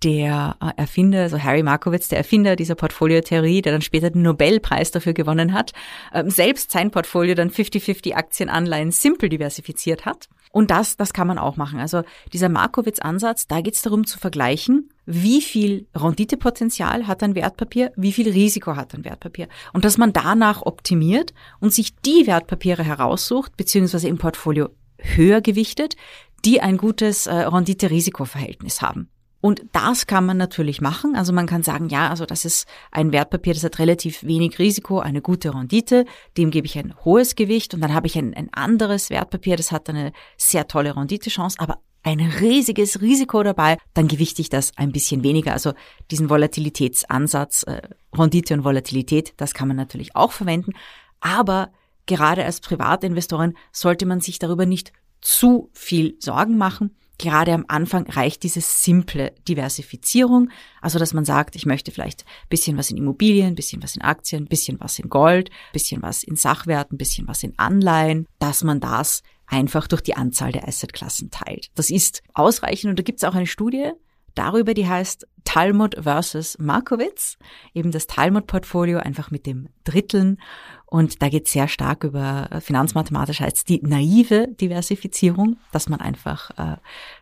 der 0.04 0.56
äh, 0.60 0.70
Erfinder, 0.76 1.22
also 1.22 1.42
Harry 1.42 1.62
Markowitz, 1.62 2.08
der 2.08 2.18
Erfinder 2.18 2.54
dieser 2.54 2.74
Portfoliotheorie, 2.74 3.62
der 3.62 3.72
dann 3.72 3.80
später 3.80 4.10
den 4.10 4.20
Nobelpreis 4.20 4.90
dafür 4.90 5.14
gewonnen 5.14 5.54
hat, 5.54 5.72
ähm, 6.12 6.28
selbst 6.28 6.70
sein 6.70 6.90
Portfolio 6.90 7.34
dann 7.34 7.48
50-50 7.48 8.14
Aktienanleihen 8.14 8.90
simpel 8.90 9.30
diversifiziert 9.30 10.04
hat. 10.04 10.28
Und 10.50 10.70
das, 10.70 10.98
das 10.98 11.14
kann 11.14 11.26
man 11.26 11.38
auch 11.38 11.56
machen. 11.56 11.80
Also 11.80 12.02
dieser 12.34 12.50
Markowitz-Ansatz, 12.50 13.46
da 13.46 13.62
geht 13.62 13.74
es 13.74 13.80
darum 13.80 14.06
zu 14.06 14.18
vergleichen, 14.18 14.90
wie 15.04 15.42
viel 15.42 15.86
Renditepotenzial 15.94 17.06
hat 17.06 17.22
ein 17.22 17.34
Wertpapier, 17.34 17.92
wie 17.96 18.12
viel 18.12 18.30
Risiko 18.30 18.76
hat 18.76 18.94
ein 18.94 19.04
Wertpapier. 19.04 19.48
Und 19.72 19.84
dass 19.84 19.98
man 19.98 20.12
danach 20.12 20.62
optimiert 20.62 21.34
und 21.60 21.72
sich 21.72 21.94
die 21.96 22.26
Wertpapiere 22.26 22.84
heraussucht, 22.84 23.56
beziehungsweise 23.56 24.08
im 24.08 24.18
Portfolio 24.18 24.68
höher 24.98 25.40
gewichtet, 25.40 25.96
die 26.44 26.60
ein 26.60 26.76
gutes 26.76 27.26
äh, 27.26 27.34
Rendite-Risiko-Verhältnis 27.34 28.82
haben. 28.82 29.08
Und 29.40 29.64
das 29.72 30.06
kann 30.06 30.24
man 30.24 30.36
natürlich 30.36 30.80
machen. 30.80 31.16
Also 31.16 31.32
man 31.32 31.48
kann 31.48 31.64
sagen, 31.64 31.88
ja, 31.88 32.08
also 32.08 32.24
das 32.26 32.44
ist 32.44 32.68
ein 32.92 33.10
Wertpapier, 33.10 33.54
das 33.54 33.64
hat 33.64 33.80
relativ 33.80 34.22
wenig 34.22 34.60
Risiko, 34.60 35.00
eine 35.00 35.20
gute 35.20 35.52
Rendite, 35.52 36.04
dem 36.36 36.52
gebe 36.52 36.66
ich 36.66 36.78
ein 36.78 36.94
hohes 37.04 37.34
Gewicht 37.34 37.74
und 37.74 37.80
dann 37.80 37.92
habe 37.92 38.06
ich 38.06 38.16
ein, 38.16 38.34
ein 38.34 38.50
anderes 38.52 39.10
Wertpapier, 39.10 39.56
das 39.56 39.72
hat 39.72 39.88
eine 39.88 40.12
sehr 40.36 40.68
tolle 40.68 40.94
Renditechance, 40.94 41.58
aber 41.58 41.80
ein 42.02 42.20
riesiges 42.20 43.00
Risiko 43.00 43.42
dabei, 43.42 43.78
dann 43.94 44.08
gewichte 44.08 44.42
ich 44.42 44.48
das 44.48 44.72
ein 44.76 44.92
bisschen 44.92 45.22
weniger. 45.22 45.52
Also 45.52 45.72
diesen 46.10 46.30
Volatilitätsansatz, 46.30 47.62
äh, 47.64 47.82
Rendite 48.12 48.54
und 48.54 48.64
Volatilität, 48.64 49.34
das 49.36 49.54
kann 49.54 49.68
man 49.68 49.76
natürlich 49.76 50.16
auch 50.16 50.32
verwenden. 50.32 50.72
Aber 51.20 51.70
gerade 52.06 52.44
als 52.44 52.60
Privatinvestorin 52.60 53.54
sollte 53.70 54.06
man 54.06 54.20
sich 54.20 54.38
darüber 54.38 54.66
nicht 54.66 54.92
zu 55.20 55.70
viel 55.72 56.16
Sorgen 56.18 56.58
machen. 56.58 56.96
Gerade 57.18 57.52
am 57.52 57.66
Anfang 57.68 58.08
reicht 58.10 58.42
diese 58.42 58.60
simple 58.60 59.32
Diversifizierung, 59.46 60.50
also 60.80 60.98
dass 60.98 61.14
man 61.14 61.24
sagt, 61.24 61.54
ich 61.54 61.66
möchte 61.66 61.92
vielleicht 61.92 62.24
bisschen 62.48 62.76
was 62.76 62.90
in 62.90 62.96
Immobilien, 62.96 63.54
bisschen 63.54 63.80
was 63.80 63.94
in 63.94 64.02
Aktien, 64.02 64.46
bisschen 64.46 64.80
was 64.80 64.98
in 64.98 65.08
Gold, 65.08 65.50
bisschen 65.72 66.02
was 66.02 66.24
in 66.24 66.34
Sachwerten, 66.34 66.98
bisschen 66.98 67.28
was 67.28 67.44
in 67.44 67.56
Anleihen, 67.58 68.26
dass 68.40 68.64
man 68.64 68.80
das 68.80 69.22
einfach 69.52 69.86
durch 69.86 70.02
die 70.02 70.16
Anzahl 70.16 70.50
der 70.50 70.66
Assetklassen 70.66 71.30
teilt. 71.30 71.68
Das 71.74 71.90
ist 71.90 72.22
ausreichend 72.34 72.90
und 72.90 72.98
da 72.98 73.02
gibt 73.02 73.18
es 73.18 73.24
auch 73.24 73.34
eine 73.34 73.46
Studie 73.46 73.92
darüber, 74.34 74.72
die 74.72 74.88
heißt 74.88 75.26
Talmud 75.44 75.96
versus 76.00 76.56
Markowitz, 76.58 77.36
eben 77.74 77.90
das 77.90 78.06
Talmud-Portfolio 78.06 78.98
einfach 78.98 79.30
mit 79.30 79.44
dem 79.44 79.68
Dritteln. 79.84 80.40
Und 80.86 81.20
da 81.20 81.28
geht 81.28 81.46
es 81.46 81.52
sehr 81.52 81.68
stark 81.68 82.04
über 82.04 82.48
äh, 82.50 82.60
finanzmathematisch 82.60 83.40
heißt 83.40 83.68
die 83.68 83.80
naive 83.82 84.48
Diversifizierung, 84.48 85.58
dass 85.70 85.88
man 85.88 86.00
einfach 86.00 86.50
äh, 86.58 86.76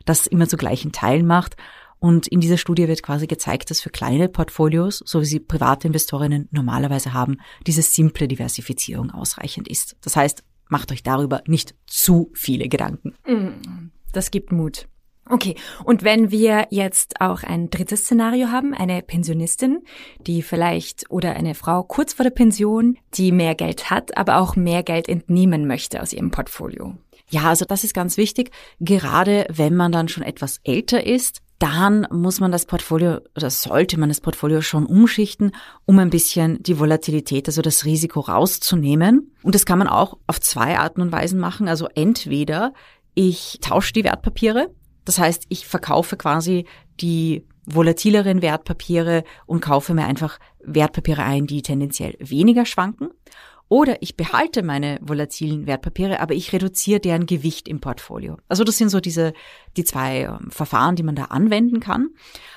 das 0.05 0.27
immer 0.27 0.49
zu 0.49 0.57
gleichen 0.57 0.93
Teilen 0.93 1.27
macht. 1.27 1.57
Und 1.99 2.29
in 2.29 2.41
dieser 2.41 2.57
Studie 2.57 2.89
wird 2.89 3.03
quasi 3.03 3.27
gezeigt, 3.27 3.71
dass 3.71 3.81
für 3.81 3.91
kleine 3.91 4.29
Portfolios, 4.29 5.03
so 5.05 5.21
wie 5.21 5.27
sie 5.27 5.41
private 5.41 5.87
Investorinnen 5.87 6.49
normalerweise 6.51 7.13
haben, 7.13 7.39
diese 7.67 7.83
simple 7.83 8.27
Diversifizierung 8.27 9.11
ausreichend 9.11 9.69
ist. 9.69 9.97
Das 10.01 10.17
heißt, 10.17 10.43
macht 10.71 10.93
euch 10.93 11.03
darüber 11.03 11.43
nicht 11.47 11.75
zu 11.87 12.31
viele 12.35 12.69
Gedanken. 12.69 13.15
Mm, 13.27 13.91
das 14.13 14.31
gibt 14.31 14.53
Mut. 14.53 14.87
Okay, 15.29 15.55
und 15.85 16.03
wenn 16.03 16.33
wir 16.33 16.67
jetzt 16.71 17.21
auch 17.21 17.45
ein 17.45 17.71
drittes 17.71 18.01
Szenario 18.01 18.49
haben, 18.49 18.75
eine 18.75 19.01
Pensionistin, 19.01 19.85
die 20.27 20.43
vielleicht 20.43 21.09
oder 21.09 21.37
eine 21.37 21.55
Frau 21.55 21.85
kurz 21.85 22.15
vor 22.15 22.25
der 22.25 22.31
Pension, 22.31 22.99
die 23.15 23.31
mehr 23.31 23.55
Geld 23.55 23.91
hat, 23.91 24.17
aber 24.17 24.39
auch 24.39 24.57
mehr 24.57 24.83
Geld 24.83 25.09
entnehmen 25.09 25.69
möchte 25.69 26.03
aus 26.03 26.13
ihrem 26.13 26.33
Portfolio. 26.33 26.97
Ja, 27.29 27.45
also 27.45 27.65
das 27.65 27.85
ist 27.85 27.95
ganz 27.95 28.17
wichtig, 28.17 28.51
gerade 28.81 29.47
wenn 29.49 29.77
man 29.77 29.93
dann 29.93 30.09
schon 30.09 30.25
etwas 30.25 30.59
älter 30.65 31.07
ist, 31.07 31.43
dann 31.61 32.09
muss 32.11 32.41
man 32.41 32.51
das 32.51 32.65
Portfolio 32.65 33.19
oder 33.37 33.51
sollte 33.51 34.01
man 34.01 34.09
das 34.09 34.23
Portfolio 34.23 34.63
schon 34.63 34.87
umschichten, 34.87 35.53
um 35.85 35.99
ein 35.99 36.09
bisschen 36.09 36.63
die 36.63 36.81
Volatilität, 36.81 37.49
also 37.49 37.61
das 37.61 37.85
Risiko 37.85 38.21
rauszunehmen. 38.21 39.35
Und 39.43 39.55
das 39.55 39.67
kann 39.67 39.79
man 39.79 39.87
auch 39.87 40.17
auf 40.27 40.41
zwei 40.41 40.79
Arten 40.79 41.03
und 41.03 41.13
Weisen 41.13 41.39
machen. 41.39 41.69
Also 41.69 41.87
entweder 41.95 42.73
ich 43.15 43.59
tausche 43.61 43.93
die 43.93 44.05
Wertpapiere, 44.05 44.71
das 45.05 45.19
heißt, 45.19 45.45
ich 45.51 45.67
verkaufe 45.67 46.17
quasi 46.17 46.65
die 47.01 47.47
volatileren 47.67 48.41
Wertpapiere 48.41 49.25
und 49.45 49.61
kaufe 49.61 49.93
mir 49.93 50.07
einfach 50.07 50.39
Wertpapiere 50.65 51.23
ein, 51.23 51.47
die 51.47 51.61
tendenziell 51.61 52.17
weniger 52.21 52.65
schwanken. 52.65 53.11
Oder 53.71 54.03
ich 54.03 54.17
behalte 54.17 54.65
meine 54.65 54.99
volatilen 55.01 55.69
Wertpapiere, 55.69 56.19
aber 56.19 56.35
ich 56.35 56.53
reduziere 56.53 56.99
deren 56.99 57.27
Gewicht 57.27 57.69
im 57.69 57.81
Portfolio. 57.81 58.37
Also 58.49 58.65
das 58.65 58.77
sind 58.77 58.89
so 58.89 58.99
diese, 58.99 59.33
die 59.77 59.85
zwei 59.85 60.23
ähm, 60.23 60.51
Verfahren, 60.51 60.97
die 60.97 61.05
man 61.05 61.15
da 61.15 61.27
anwenden 61.27 61.79
kann. 61.79 62.09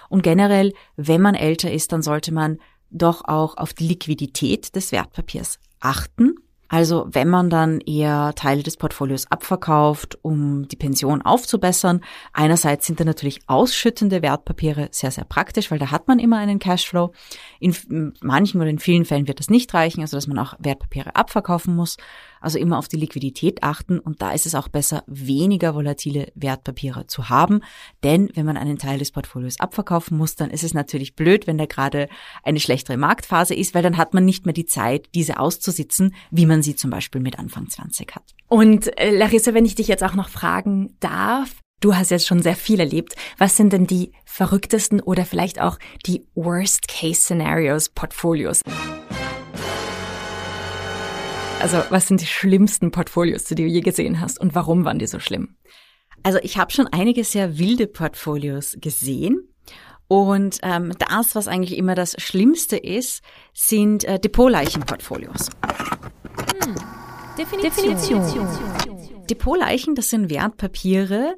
Und 0.10 0.24
generell, 0.24 0.74
wenn 0.96 1.22
man 1.22 1.36
älter 1.36 1.72
ist, 1.72 1.92
dann 1.92 2.02
sollte 2.02 2.34
man 2.34 2.58
doch 2.90 3.26
auch 3.26 3.58
auf 3.58 3.76
die 3.76 3.88
Liquidität 3.88 4.76
des 4.76 4.92
Wertpapiers 4.92 5.60
achten. 5.80 6.34
Also 6.74 7.06
wenn 7.08 7.30
man 7.30 7.52
dann 7.52 7.82
eher 7.82 8.34
Teile 8.34 8.64
des 8.64 8.78
Portfolios 8.78 9.30
abverkauft, 9.30 10.18
um 10.24 10.68
die 10.68 10.76
Pension 10.76 11.22
aufzubessern, 11.22 12.02
einerseits 12.34 12.88
sind 12.88 13.00
da 13.00 13.04
natürlich 13.06 13.42
ausschüttende 13.46 14.24
Wertpapiere 14.24 14.88
sehr, 14.90 15.12
sehr 15.12 15.24
praktisch, 15.24 15.70
weil 15.70 15.78
da 15.78 15.92
hat 15.92 16.08
man 16.08 16.18
immer 16.18 16.40
einen 16.40 16.58
Cashflow. 16.58 17.12
In 17.60 18.16
manchen 18.22 18.60
oder 18.60 18.72
in 18.72 18.80
vielen 18.80 19.06
Fällen 19.06 19.28
wird 19.28 19.40
das 19.40 19.52
nicht 19.52 19.72
reichen, 19.76 20.02
also 20.02 20.18
dass 20.18 20.26
man 20.26 20.40
auch 20.40 20.56
Wertpapiere 20.58 21.16
abverkaufen 21.16 21.76
muss. 21.76 21.98
Also 22.44 22.60
immer 22.60 22.78
auf 22.78 22.88
die 22.88 22.98
Liquidität 22.98 23.64
achten 23.64 24.00
und 24.00 24.22
da 24.22 24.32
ist 24.32 24.46
es 24.46 24.54
auch 24.54 24.68
besser, 24.68 25.04
weniger 25.08 25.76
volatile 25.76 26.32
Wertpapiere 26.36 27.08
zu 27.08 27.30
haben. 27.30 27.62
Denn 28.04 28.30
wenn 28.36 28.46
man 28.46 28.58
einen 28.58 28.78
Teil 28.78 29.00
des 29.00 29.12
Portfolios 29.12 29.60
abverkaufen 29.60 30.18
muss, 30.18 30.36
dann 30.36 30.50
ist 30.50 30.64
es 30.64 30.74
natürlich 30.74 31.16
blöd, 31.16 31.48
wenn 31.48 31.58
da 31.58 31.66
gerade 31.66 32.10
eine 32.44 32.60
schlechtere 32.60 32.98
Marktphase 32.98 33.56
ist, 33.56 33.74
weil 33.74 33.84
dann 33.84 33.98
hat 33.98 34.14
man 34.14 34.26
nicht 34.26 34.46
mehr 34.46 34.54
die 34.54 34.66
Zeit, 34.66 35.08
diese 35.16 35.40
auszusitzen, 35.40 36.14
wie 36.32 36.46
man 36.46 36.62
sie 36.62 36.76
zum 36.76 36.90
Beispiel 36.90 37.22
mit 37.22 37.40
Anfang 37.40 37.70
20 37.70 38.14
hat. 38.16 38.36
Und 38.48 38.98
äh, 39.00 39.16
Larissa, 39.16 39.54
wenn 39.54 39.66
ich 39.66 39.76
dich 39.76 39.88
jetzt 39.88 40.04
auch 40.04 40.16
noch 40.16 40.30
fragen 40.30 40.98
darf, 41.00 41.56
Du 41.84 41.94
hast 41.96 42.12
jetzt 42.12 42.28
schon 42.28 42.42
sehr 42.42 42.56
viel 42.56 42.80
erlebt. 42.80 43.14
Was 43.38 43.58
sind 43.58 43.74
denn 43.74 43.88
die 43.88 44.14
verrücktesten 44.24 45.02
oder 45.02 45.26
vielleicht 45.26 45.60
auch 45.60 45.80
die 46.06 46.26
Worst-Case-Szenarios 46.34 47.90
Portfolios? 47.90 48.62
Also 51.64 51.82
was 51.92 52.10
sind 52.10 52.20
die 52.20 52.26
schlimmsten 52.26 52.92
Portfolios, 52.92 53.46
die 53.46 53.56
du 53.56 53.64
je 53.64 53.80
gesehen 53.80 54.20
hast 54.20 54.38
und 54.38 54.54
warum 54.54 54.84
waren 54.84 55.00
die 55.00 55.08
so 55.08 55.20
schlimm? 55.20 55.56
Also 56.22 56.38
ich 56.44 56.58
habe 56.58 56.74
schon 56.74 56.88
einige 56.88 57.24
sehr 57.24 57.58
wilde 57.58 57.88
Portfolios 57.88 58.76
gesehen. 58.82 59.48
Und 60.10 60.60
ähm, 60.62 60.92
das, 61.00 61.36
was 61.36 61.48
eigentlich 61.48 61.78
immer 61.78 61.96
das 61.96 62.22
Schlimmste 62.22 62.76
ist, 62.76 63.24
sind 63.54 64.04
äh, 64.04 64.20
Depotleichenportfolios. 64.20 65.52
Hm. 66.66 66.76
Definition. 67.38 67.96
Definition. 67.96 69.26
Depotleichen, 69.30 69.96
das 69.96 70.10
sind 70.10 70.30
Wertpapiere, 70.30 71.36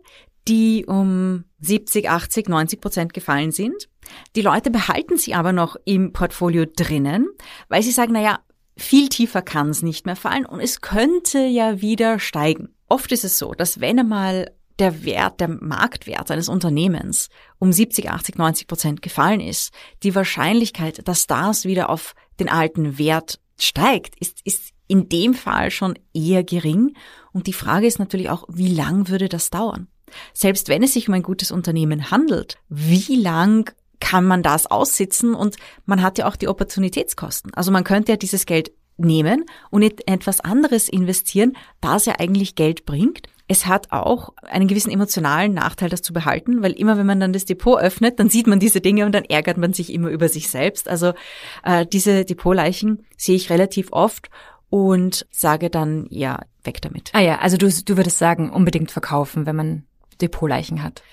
die 0.47 0.87
um 0.87 1.43
70, 1.59 2.09
80, 2.09 2.49
90 2.49 2.81
Prozent 2.81 3.13
gefallen 3.13 3.51
sind. 3.51 3.89
Die 4.35 4.41
Leute 4.41 4.71
behalten 4.71 5.17
sie 5.17 5.35
aber 5.35 5.53
noch 5.53 5.75
im 5.85 6.13
Portfolio 6.13 6.65
drinnen, 6.65 7.27
weil 7.69 7.83
sie 7.83 7.91
sagen, 7.91 8.13
na 8.13 8.21
ja, 8.21 8.39
viel 8.77 9.09
tiefer 9.09 9.41
kann 9.41 9.69
es 9.69 9.81
nicht 9.81 10.05
mehr 10.05 10.15
fallen 10.15 10.45
und 10.45 10.59
es 10.59 10.81
könnte 10.81 11.39
ja 11.39 11.81
wieder 11.81 12.19
steigen. 12.19 12.69
Oft 12.87 13.11
ist 13.11 13.23
es 13.23 13.39
so, 13.39 13.53
dass 13.53 13.79
wenn 13.79 13.99
einmal 13.99 14.51
der 14.79 15.05
Wert, 15.05 15.39
der 15.39 15.47
Marktwert 15.47 16.29
eines 16.31 16.49
Unternehmens 16.49 17.29
um 17.59 17.71
70, 17.71 18.09
80, 18.09 18.37
90 18.37 18.67
Prozent 18.67 19.01
gefallen 19.01 19.39
ist, 19.39 19.71
die 20.03 20.15
Wahrscheinlichkeit, 20.15 21.07
dass 21.07 21.27
das 21.27 21.65
wieder 21.65 21.89
auf 21.89 22.13
den 22.39 22.49
alten 22.49 22.97
Wert 22.97 23.39
steigt, 23.57 24.19
ist, 24.19 24.41
ist 24.43 24.73
in 24.87 25.09
dem 25.09 25.33
Fall 25.33 25.71
schon 25.71 25.97
eher 26.13 26.43
gering. 26.43 26.95
Und 27.31 27.47
die 27.47 27.53
Frage 27.53 27.87
ist 27.87 27.99
natürlich 27.99 28.29
auch, 28.29 28.45
wie 28.49 28.73
lang 28.73 29.07
würde 29.07 29.29
das 29.29 29.49
dauern? 29.49 29.87
Selbst 30.33 30.67
wenn 30.67 30.83
es 30.83 30.93
sich 30.93 31.07
um 31.07 31.13
ein 31.13 31.23
gutes 31.23 31.51
Unternehmen 31.51 32.11
handelt, 32.11 32.57
wie 32.69 33.15
lang 33.15 33.73
kann 33.99 34.25
man 34.25 34.43
das 34.43 34.67
aussitzen 34.67 35.33
und 35.33 35.55
man 35.85 36.01
hat 36.01 36.17
ja 36.17 36.27
auch 36.27 36.35
die 36.35 36.47
Opportunitätskosten. 36.47 37.53
Also 37.53 37.71
man 37.71 37.83
könnte 37.83 38.11
ja 38.11 38.17
dieses 38.17 38.45
Geld 38.45 38.71
nehmen 38.97 39.45
und 39.71 39.81
in 39.81 39.91
etwas 40.07 40.39
anderes 40.41 40.89
investieren, 40.89 41.53
das 41.81 42.05
ja 42.05 42.15
eigentlich 42.19 42.55
Geld 42.55 42.85
bringt. 42.85 43.27
Es 43.47 43.67
hat 43.67 43.91
auch 43.91 44.33
einen 44.41 44.67
gewissen 44.67 44.91
emotionalen 44.91 45.53
Nachteil, 45.53 45.89
das 45.89 46.01
zu 46.01 46.13
behalten, 46.13 46.63
weil 46.63 46.71
immer 46.71 46.97
wenn 46.97 47.05
man 47.05 47.19
dann 47.19 47.33
das 47.33 47.45
Depot 47.45 47.79
öffnet, 47.79 48.19
dann 48.19 48.29
sieht 48.29 48.47
man 48.47 48.59
diese 48.59 48.81
Dinge 48.81 49.05
und 49.05 49.11
dann 49.11 49.25
ärgert 49.25 49.57
man 49.57 49.73
sich 49.73 49.93
immer 49.93 50.09
über 50.09 50.29
sich 50.29 50.49
selbst. 50.49 50.89
Also 50.89 51.13
äh, 51.63 51.85
diese 51.85 52.25
Depotleichen 52.25 53.05
sehe 53.17 53.35
ich 53.35 53.51
relativ 53.51 53.91
oft 53.91 54.29
und 54.69 55.27
sage 55.29 55.69
dann, 55.69 56.07
ja, 56.09 56.39
weg 56.63 56.81
damit. 56.81 57.11
Ah 57.13 57.21
ja, 57.21 57.37
also 57.39 57.57
du, 57.57 57.69
du 57.69 57.97
würdest 57.97 58.17
sagen, 58.17 58.49
unbedingt 58.49 58.89
verkaufen, 58.89 59.45
wenn 59.45 59.55
man 59.55 59.83
Depotleichen 60.21 60.81
hat. 60.81 61.03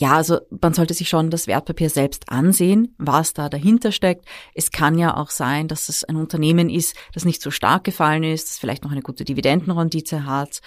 Ja, 0.00 0.12
also 0.12 0.38
man 0.62 0.74
sollte 0.74 0.94
sich 0.94 1.08
schon 1.08 1.28
das 1.28 1.48
Wertpapier 1.48 1.90
selbst 1.90 2.30
ansehen, 2.30 2.94
was 2.98 3.32
da 3.32 3.48
dahinter 3.48 3.90
steckt. 3.90 4.26
Es 4.54 4.70
kann 4.70 4.96
ja 4.96 5.16
auch 5.16 5.30
sein, 5.30 5.66
dass 5.66 5.88
es 5.88 6.04
ein 6.04 6.14
Unternehmen 6.14 6.70
ist, 6.70 6.94
das 7.14 7.24
nicht 7.24 7.42
so 7.42 7.50
stark 7.50 7.82
gefallen 7.82 8.22
ist, 8.22 8.48
das 8.48 8.58
vielleicht 8.58 8.84
noch 8.84 8.92
eine 8.92 9.02
gute 9.02 9.24
Dividendenrendite 9.24 10.24
hat, 10.24 10.60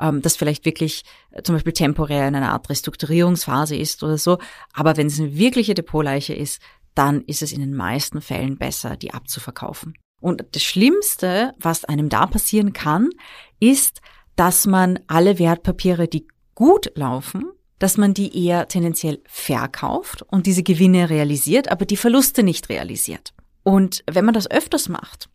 ähm, 0.00 0.20
das 0.20 0.34
vielleicht 0.34 0.64
wirklich 0.64 1.04
äh, 1.30 1.42
zum 1.42 1.54
Beispiel 1.54 1.72
temporär 1.72 2.26
in 2.26 2.34
einer 2.34 2.50
Art 2.50 2.68
Restrukturierungsphase 2.70 3.76
ist 3.76 4.02
oder 4.02 4.18
so. 4.18 4.38
Aber 4.72 4.96
wenn 4.96 5.06
es 5.06 5.20
eine 5.20 5.36
wirkliche 5.38 5.74
Depotleiche 5.74 6.34
ist, 6.34 6.60
dann 6.96 7.22
ist 7.22 7.40
es 7.40 7.52
in 7.52 7.60
den 7.60 7.76
meisten 7.76 8.20
Fällen 8.20 8.58
besser, 8.58 8.96
die 8.96 9.14
abzuverkaufen. 9.14 9.96
Und 10.20 10.44
das 10.52 10.62
Schlimmste, 10.64 11.54
was 11.60 11.84
einem 11.84 12.08
da 12.08 12.26
passieren 12.26 12.72
kann, 12.72 13.10
ist, 13.60 14.00
dass 14.34 14.66
man 14.66 14.98
alle 15.06 15.38
Wertpapiere, 15.38 16.08
die 16.08 16.26
gut 16.56 16.90
laufen, 16.96 17.44
dass 17.82 17.96
man 17.96 18.14
die 18.14 18.46
eher 18.46 18.68
tendenziell 18.68 19.20
verkauft 19.26 20.22
und 20.28 20.46
diese 20.46 20.62
Gewinne 20.62 21.10
realisiert, 21.10 21.68
aber 21.68 21.84
die 21.84 21.96
Verluste 21.96 22.44
nicht 22.44 22.68
realisiert. 22.68 23.34
Und 23.64 24.04
wenn 24.08 24.24
man 24.24 24.34
das 24.34 24.48
öfters 24.48 24.88
macht, 24.88 25.28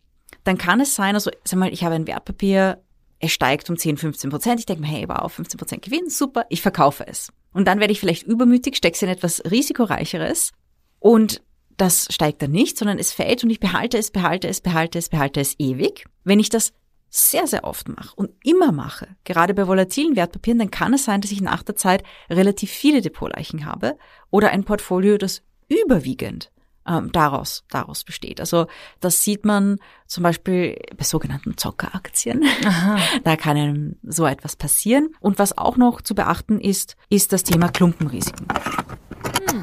dann 0.44 0.56
kann 0.56 0.80
es 0.80 0.94
sein, 0.94 1.14
also 1.14 1.30
sag 1.44 1.58
mal, 1.58 1.70
ich 1.70 1.84
habe 1.84 1.94
ein 1.94 2.06
Wertpapier, 2.06 2.82
es 3.18 3.32
steigt 3.32 3.68
um 3.68 3.76
10, 3.76 3.98
15 3.98 4.30
Prozent, 4.30 4.60
ich 4.60 4.66
denke 4.66 4.80
mir, 4.80 4.88
hey, 4.88 5.06
wow, 5.06 5.30
15 5.30 5.58
Prozent 5.58 5.82
Gewinn, 5.82 6.08
super, 6.08 6.46
ich 6.48 6.62
verkaufe 6.62 7.06
es. 7.06 7.30
Und 7.52 7.68
dann 7.68 7.80
werde 7.80 7.92
ich 7.92 8.00
vielleicht 8.00 8.22
übermütig, 8.22 8.76
stecke 8.76 8.94
es 8.94 9.02
in 9.02 9.10
etwas 9.10 9.42
risikoreicheres 9.50 10.52
und 11.00 11.42
das 11.76 12.08
steigt 12.10 12.40
dann 12.40 12.50
nicht, 12.50 12.78
sondern 12.78 12.98
es 12.98 13.12
fällt 13.12 13.44
und 13.44 13.50
ich 13.50 13.60
behalte 13.60 13.98
es, 13.98 14.10
behalte 14.10 14.48
es, 14.48 14.62
behalte 14.62 14.98
es, 14.98 15.10
behalte 15.10 15.40
es 15.40 15.54
ewig. 15.58 16.06
Wenn 16.24 16.40
ich 16.40 16.48
das 16.48 16.72
sehr, 17.10 17.46
sehr 17.46 17.64
oft 17.64 17.88
mache 17.88 18.14
und 18.16 18.30
immer 18.44 18.72
mache, 18.72 19.08
gerade 19.24 19.54
bei 19.54 19.66
volatilen 19.66 20.16
Wertpapieren, 20.16 20.58
dann 20.58 20.70
kann 20.70 20.94
es 20.94 21.04
sein, 21.04 21.20
dass 21.20 21.32
ich 21.32 21.40
nach 21.40 21.62
der 21.62 21.76
Zeit 21.76 22.02
relativ 22.28 22.70
viele 22.70 23.00
Depotleichen 23.00 23.64
habe 23.64 23.96
oder 24.30 24.50
ein 24.50 24.64
Portfolio, 24.64 25.16
das 25.18 25.42
überwiegend 25.68 26.50
ähm, 26.88 27.12
daraus, 27.12 27.64
daraus 27.70 28.04
besteht. 28.04 28.40
Also 28.40 28.66
das 29.00 29.22
sieht 29.22 29.44
man 29.44 29.78
zum 30.06 30.22
Beispiel 30.22 30.78
bei 30.96 31.04
sogenannten 31.04 31.56
Zockeraktien. 31.56 32.44
Aha. 32.64 32.96
Da 33.24 33.36
kann 33.36 33.56
einem 33.56 33.96
so 34.02 34.26
etwas 34.26 34.56
passieren. 34.56 35.10
Und 35.20 35.38
was 35.38 35.56
auch 35.58 35.76
noch 35.76 36.00
zu 36.00 36.14
beachten 36.14 36.60
ist, 36.60 36.96
ist 37.10 37.32
das 37.32 37.42
Thema 37.42 37.68
Klumpenrisiken. 37.68 38.46
Hm. 39.50 39.60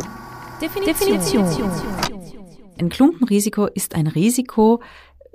Definition. 0.62 1.20
Definition. 1.20 1.72
Ein 2.78 2.90
Klumpenrisiko 2.90 3.68
ist 3.68 3.96
ein 3.96 4.08
Risiko, 4.08 4.82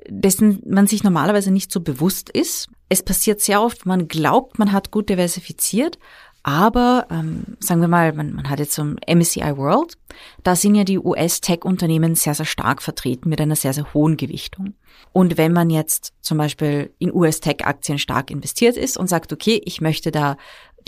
dessen 0.08 0.62
man 0.66 0.86
sich 0.86 1.04
normalerweise 1.04 1.50
nicht 1.50 1.72
so 1.72 1.80
bewusst 1.80 2.30
ist. 2.30 2.68
Es 2.88 3.02
passiert 3.02 3.40
sehr 3.40 3.62
oft, 3.62 3.86
man 3.86 4.08
glaubt, 4.08 4.58
man 4.58 4.72
hat 4.72 4.90
gut 4.90 5.08
diversifiziert, 5.08 5.98
aber 6.42 7.06
ähm, 7.10 7.56
sagen 7.60 7.82
wir 7.82 7.88
mal, 7.88 8.12
man, 8.14 8.32
man 8.34 8.48
hat 8.48 8.60
jetzt 8.60 8.72
so 8.72 8.82
ein 8.82 8.98
MSCI 9.06 9.56
World, 9.56 9.98
da 10.42 10.56
sind 10.56 10.74
ja 10.74 10.84
die 10.84 10.98
US-Tech-Unternehmen 10.98 12.14
sehr, 12.14 12.34
sehr 12.34 12.46
stark 12.46 12.82
vertreten 12.82 13.28
mit 13.28 13.40
einer 13.40 13.56
sehr, 13.56 13.74
sehr 13.74 13.92
hohen 13.92 14.16
Gewichtung. 14.16 14.74
Und 15.12 15.36
wenn 15.36 15.52
man 15.52 15.70
jetzt 15.70 16.14
zum 16.22 16.38
Beispiel 16.38 16.94
in 16.98 17.12
US-Tech-Aktien 17.12 17.98
stark 17.98 18.30
investiert 18.30 18.76
ist 18.76 18.96
und 18.96 19.08
sagt, 19.08 19.32
okay, 19.32 19.60
ich 19.64 19.80
möchte 19.80 20.10
da 20.10 20.36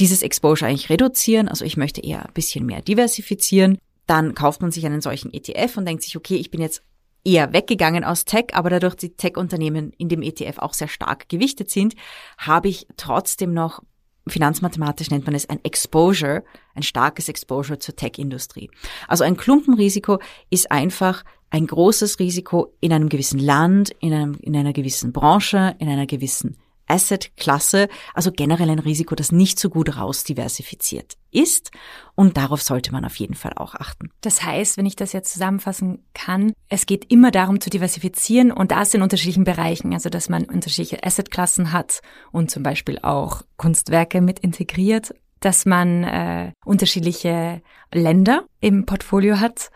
dieses 0.00 0.22
Exposure 0.22 0.70
eigentlich 0.70 0.90
reduzieren, 0.90 1.48
also 1.48 1.64
ich 1.64 1.76
möchte 1.76 2.00
eher 2.00 2.24
ein 2.24 2.32
bisschen 2.32 2.64
mehr 2.64 2.80
diversifizieren, 2.80 3.78
dann 4.06 4.34
kauft 4.34 4.62
man 4.62 4.70
sich 4.70 4.86
einen 4.86 5.00
solchen 5.00 5.32
ETF 5.32 5.76
und 5.76 5.86
denkt 5.86 6.02
sich, 6.02 6.16
okay, 6.16 6.36
ich 6.36 6.50
bin 6.50 6.60
jetzt 6.60 6.82
eher 7.24 7.52
weggegangen 7.52 8.04
aus 8.04 8.24
Tech, 8.24 8.46
aber 8.52 8.70
dadurch 8.70 8.96
die 8.96 9.14
Tech-Unternehmen 9.14 9.92
in 9.98 10.08
dem 10.08 10.22
ETF 10.22 10.58
auch 10.58 10.74
sehr 10.74 10.88
stark 10.88 11.28
gewichtet 11.28 11.70
sind, 11.70 11.94
habe 12.38 12.68
ich 12.68 12.86
trotzdem 12.96 13.52
noch 13.54 13.82
finanzmathematisch 14.28 15.10
nennt 15.10 15.26
man 15.26 15.34
es 15.34 15.48
ein 15.48 15.58
Exposure, 15.64 16.44
ein 16.74 16.82
starkes 16.82 17.28
Exposure 17.28 17.78
zur 17.78 17.96
Tech-Industrie. 17.96 18.70
Also 19.08 19.24
ein 19.24 19.36
Klumpenrisiko 19.36 20.20
ist 20.48 20.70
einfach 20.70 21.24
ein 21.50 21.66
großes 21.66 22.18
Risiko 22.18 22.72
in 22.80 22.92
einem 22.92 23.08
gewissen 23.08 23.38
Land, 23.38 23.90
in, 24.00 24.12
einem, 24.12 24.38
in 24.40 24.56
einer 24.56 24.72
gewissen 24.72 25.12
Branche, 25.12 25.74
in 25.78 25.88
einer 25.88 26.06
gewissen 26.06 26.56
Asset-Klasse, 26.92 27.88
also 28.12 28.30
generell 28.30 28.68
ein 28.68 28.78
Risiko, 28.78 29.14
das 29.14 29.32
nicht 29.32 29.58
so 29.58 29.70
gut 29.70 29.96
rausdiversifiziert 29.96 31.16
ist. 31.30 31.70
Und 32.14 32.36
darauf 32.36 32.62
sollte 32.62 32.92
man 32.92 33.06
auf 33.06 33.16
jeden 33.16 33.34
Fall 33.34 33.54
auch 33.56 33.74
achten. 33.74 34.10
Das 34.20 34.44
heißt, 34.44 34.76
wenn 34.76 34.84
ich 34.84 34.96
das 34.96 35.14
jetzt 35.14 35.32
zusammenfassen 35.32 36.04
kann, 36.12 36.52
es 36.68 36.84
geht 36.84 37.10
immer 37.10 37.30
darum 37.30 37.60
zu 37.60 37.70
diversifizieren 37.70 38.52
und 38.52 38.70
das 38.70 38.92
in 38.92 39.02
unterschiedlichen 39.02 39.44
Bereichen, 39.44 39.94
also 39.94 40.10
dass 40.10 40.28
man 40.28 40.44
unterschiedliche 40.44 41.02
Asset-Klassen 41.02 41.72
hat 41.72 42.02
und 42.30 42.50
zum 42.50 42.62
Beispiel 42.62 42.98
auch 42.98 43.42
Kunstwerke 43.56 44.20
mit 44.20 44.40
integriert, 44.40 45.14
dass 45.40 45.64
man 45.64 46.04
äh, 46.04 46.52
unterschiedliche 46.64 47.62
Länder 47.92 48.44
im 48.60 48.86
Portfolio 48.86 49.40
hat 49.40 49.70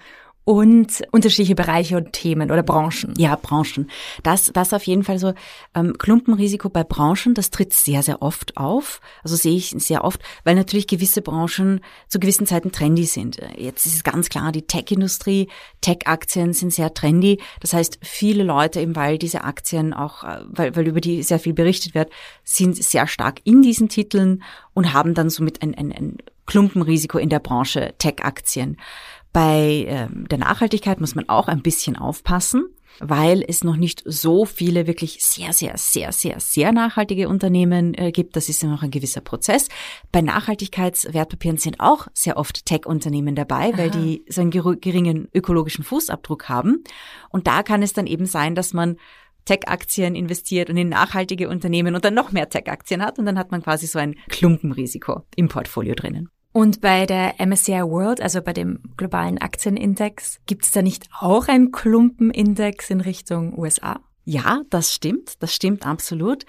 und 0.46 1.02
unterschiedliche 1.10 1.56
Bereiche 1.56 1.96
und 1.96 2.12
Themen 2.12 2.52
oder 2.52 2.62
Branchen. 2.62 3.12
Ja, 3.18 3.34
Branchen. 3.34 3.90
Das, 4.22 4.52
das 4.54 4.72
auf 4.72 4.84
jeden 4.84 5.02
Fall 5.02 5.18
so. 5.18 5.34
Ähm, 5.74 5.98
Klumpenrisiko 5.98 6.68
bei 6.68 6.84
Branchen, 6.84 7.34
das 7.34 7.50
tritt 7.50 7.72
sehr, 7.72 8.04
sehr 8.04 8.22
oft 8.22 8.56
auf. 8.56 9.00
Also 9.24 9.34
sehe 9.34 9.56
ich 9.56 9.74
sehr 9.76 10.04
oft, 10.04 10.20
weil 10.44 10.54
natürlich 10.54 10.86
gewisse 10.86 11.20
Branchen 11.20 11.80
zu 12.06 12.20
gewissen 12.20 12.46
Zeiten 12.46 12.70
trendy 12.70 13.06
sind. 13.06 13.38
Jetzt 13.58 13.86
ist 13.86 13.96
es 13.96 14.04
ganz 14.04 14.28
klar, 14.28 14.52
die 14.52 14.62
Tech-Industrie, 14.62 15.48
Tech-Aktien 15.80 16.52
sind 16.52 16.72
sehr 16.72 16.94
trendy. 16.94 17.40
Das 17.58 17.72
heißt, 17.72 17.98
viele 18.02 18.44
Leute 18.44 18.80
eben, 18.80 18.94
weil 18.94 19.18
diese 19.18 19.42
Aktien 19.42 19.92
auch, 19.92 20.22
äh, 20.22 20.42
weil, 20.46 20.76
weil 20.76 20.86
über 20.86 21.00
die 21.00 21.24
sehr 21.24 21.40
viel 21.40 21.54
berichtet 21.54 21.96
wird, 21.96 22.12
sind 22.44 22.76
sehr 22.76 23.08
stark 23.08 23.40
in 23.42 23.62
diesen 23.62 23.88
Titeln 23.88 24.44
und 24.74 24.92
haben 24.92 25.12
dann 25.14 25.28
somit 25.28 25.60
ein, 25.62 25.74
ein, 25.74 25.90
ein 25.90 26.18
Klumpenrisiko 26.46 27.18
in 27.18 27.28
der 27.28 27.40
Branche 27.40 27.94
Tech-Aktien. 27.98 28.76
Bei 29.36 29.84
ähm, 29.86 30.26
der 30.30 30.38
Nachhaltigkeit 30.38 30.98
muss 30.98 31.14
man 31.14 31.28
auch 31.28 31.48
ein 31.48 31.60
bisschen 31.60 31.94
aufpassen, 31.94 32.64
weil 33.00 33.44
es 33.46 33.64
noch 33.64 33.76
nicht 33.76 34.02
so 34.06 34.46
viele 34.46 34.86
wirklich 34.86 35.18
sehr, 35.20 35.52
sehr, 35.52 35.76
sehr, 35.76 36.10
sehr, 36.12 36.40
sehr 36.40 36.72
nachhaltige 36.72 37.28
Unternehmen 37.28 37.92
äh, 37.92 38.12
gibt. 38.12 38.34
Das 38.34 38.48
ist 38.48 38.62
ja 38.62 38.70
noch 38.70 38.82
ein 38.82 38.90
gewisser 38.90 39.20
Prozess. 39.20 39.68
Bei 40.10 40.22
Nachhaltigkeitswertpapieren 40.22 41.58
sind 41.58 41.80
auch 41.80 42.06
sehr 42.14 42.38
oft 42.38 42.64
Tech-Unternehmen 42.64 43.34
dabei, 43.34 43.74
Aha. 43.74 43.76
weil 43.76 43.90
die 43.90 44.24
so 44.26 44.40
einen 44.40 44.50
geringen 44.50 45.28
ökologischen 45.34 45.84
Fußabdruck 45.84 46.48
haben. 46.48 46.82
Und 47.28 47.46
da 47.46 47.62
kann 47.62 47.82
es 47.82 47.92
dann 47.92 48.06
eben 48.06 48.24
sein, 48.24 48.54
dass 48.54 48.72
man 48.72 48.96
Tech-Aktien 49.44 50.14
investiert 50.14 50.70
und 50.70 50.78
in 50.78 50.88
nachhaltige 50.88 51.50
Unternehmen 51.50 51.94
und 51.94 52.06
dann 52.06 52.14
noch 52.14 52.32
mehr 52.32 52.48
Tech-Aktien 52.48 53.04
hat 53.04 53.18
und 53.18 53.26
dann 53.26 53.38
hat 53.38 53.50
man 53.50 53.62
quasi 53.62 53.86
so 53.86 53.98
ein 53.98 54.14
Klumpenrisiko 54.30 55.26
im 55.36 55.48
Portfolio 55.48 55.94
drinnen. 55.94 56.30
Und 56.56 56.80
bei 56.80 57.04
der 57.04 57.34
MSCI 57.38 57.82
World, 57.82 58.22
also 58.22 58.40
bei 58.40 58.54
dem 58.54 58.80
globalen 58.96 59.36
Aktienindex, 59.36 60.40
gibt 60.46 60.64
es 60.64 60.70
da 60.70 60.80
nicht 60.80 61.04
auch 61.20 61.48
einen 61.48 61.70
Klumpenindex 61.70 62.88
in 62.88 63.02
Richtung 63.02 63.58
USA? 63.58 64.00
Ja, 64.24 64.62
das 64.70 64.94
stimmt. 64.94 65.42
Das 65.42 65.54
stimmt 65.54 65.86
absolut 65.86 66.46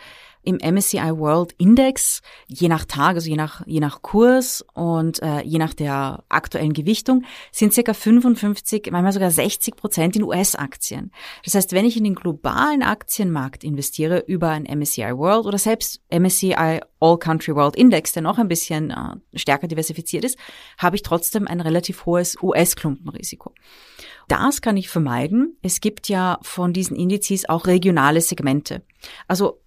im 0.47 0.57
MSCI 0.57 1.11
World 1.17 1.53
Index, 1.57 2.21
je 2.47 2.69
nach 2.69 2.85
Tag, 2.85 3.15
also 3.15 3.29
je 3.29 3.35
nach, 3.35 3.63
je 3.67 3.81
nach 3.81 4.01
Kurs 4.01 4.63
und 4.73 5.21
äh, 5.21 5.41
je 5.41 5.59
nach 5.59 5.73
der 5.73 6.23
aktuellen 6.29 6.71
Gewichtung, 6.71 7.25
sind 7.51 7.73
circa 7.73 7.93
55, 7.93 8.87
manchmal 8.91 9.11
sogar 9.11 9.29
60 9.29 9.75
Prozent 9.75 10.15
in 10.15 10.23
US-Aktien. 10.23 11.11
Das 11.43 11.53
heißt, 11.53 11.73
wenn 11.73 11.85
ich 11.85 11.97
in 11.97 12.05
den 12.05 12.15
globalen 12.15 12.81
Aktienmarkt 12.81 13.65
investiere 13.65 14.23
über 14.25 14.49
ein 14.49 14.63
MSCI 14.63 15.17
World 15.17 15.45
oder 15.45 15.57
selbst 15.57 16.01
MSCI 16.09 16.79
All 16.99 17.19
Country 17.19 17.53
World 17.53 17.75
Index, 17.75 18.13
der 18.13 18.21
noch 18.21 18.37
ein 18.37 18.47
bisschen 18.47 18.91
äh, 18.91 19.37
stärker 19.37 19.67
diversifiziert 19.67 20.23
ist, 20.23 20.37
habe 20.77 20.95
ich 20.95 21.03
trotzdem 21.03 21.45
ein 21.45 21.59
relativ 21.59 22.05
hohes 22.05 22.37
US-Klumpenrisiko. 22.41 23.53
Das 24.29 24.61
kann 24.61 24.77
ich 24.77 24.89
vermeiden. 24.89 25.57
Es 25.61 25.81
gibt 25.81 26.09
ja 26.09 26.39
von 26.41 26.71
diesen 26.73 26.95
Indizes 26.95 27.47
auch 27.47 27.65
regionale 27.67 28.21
Segmente. 28.21 28.83
Also 29.27 29.61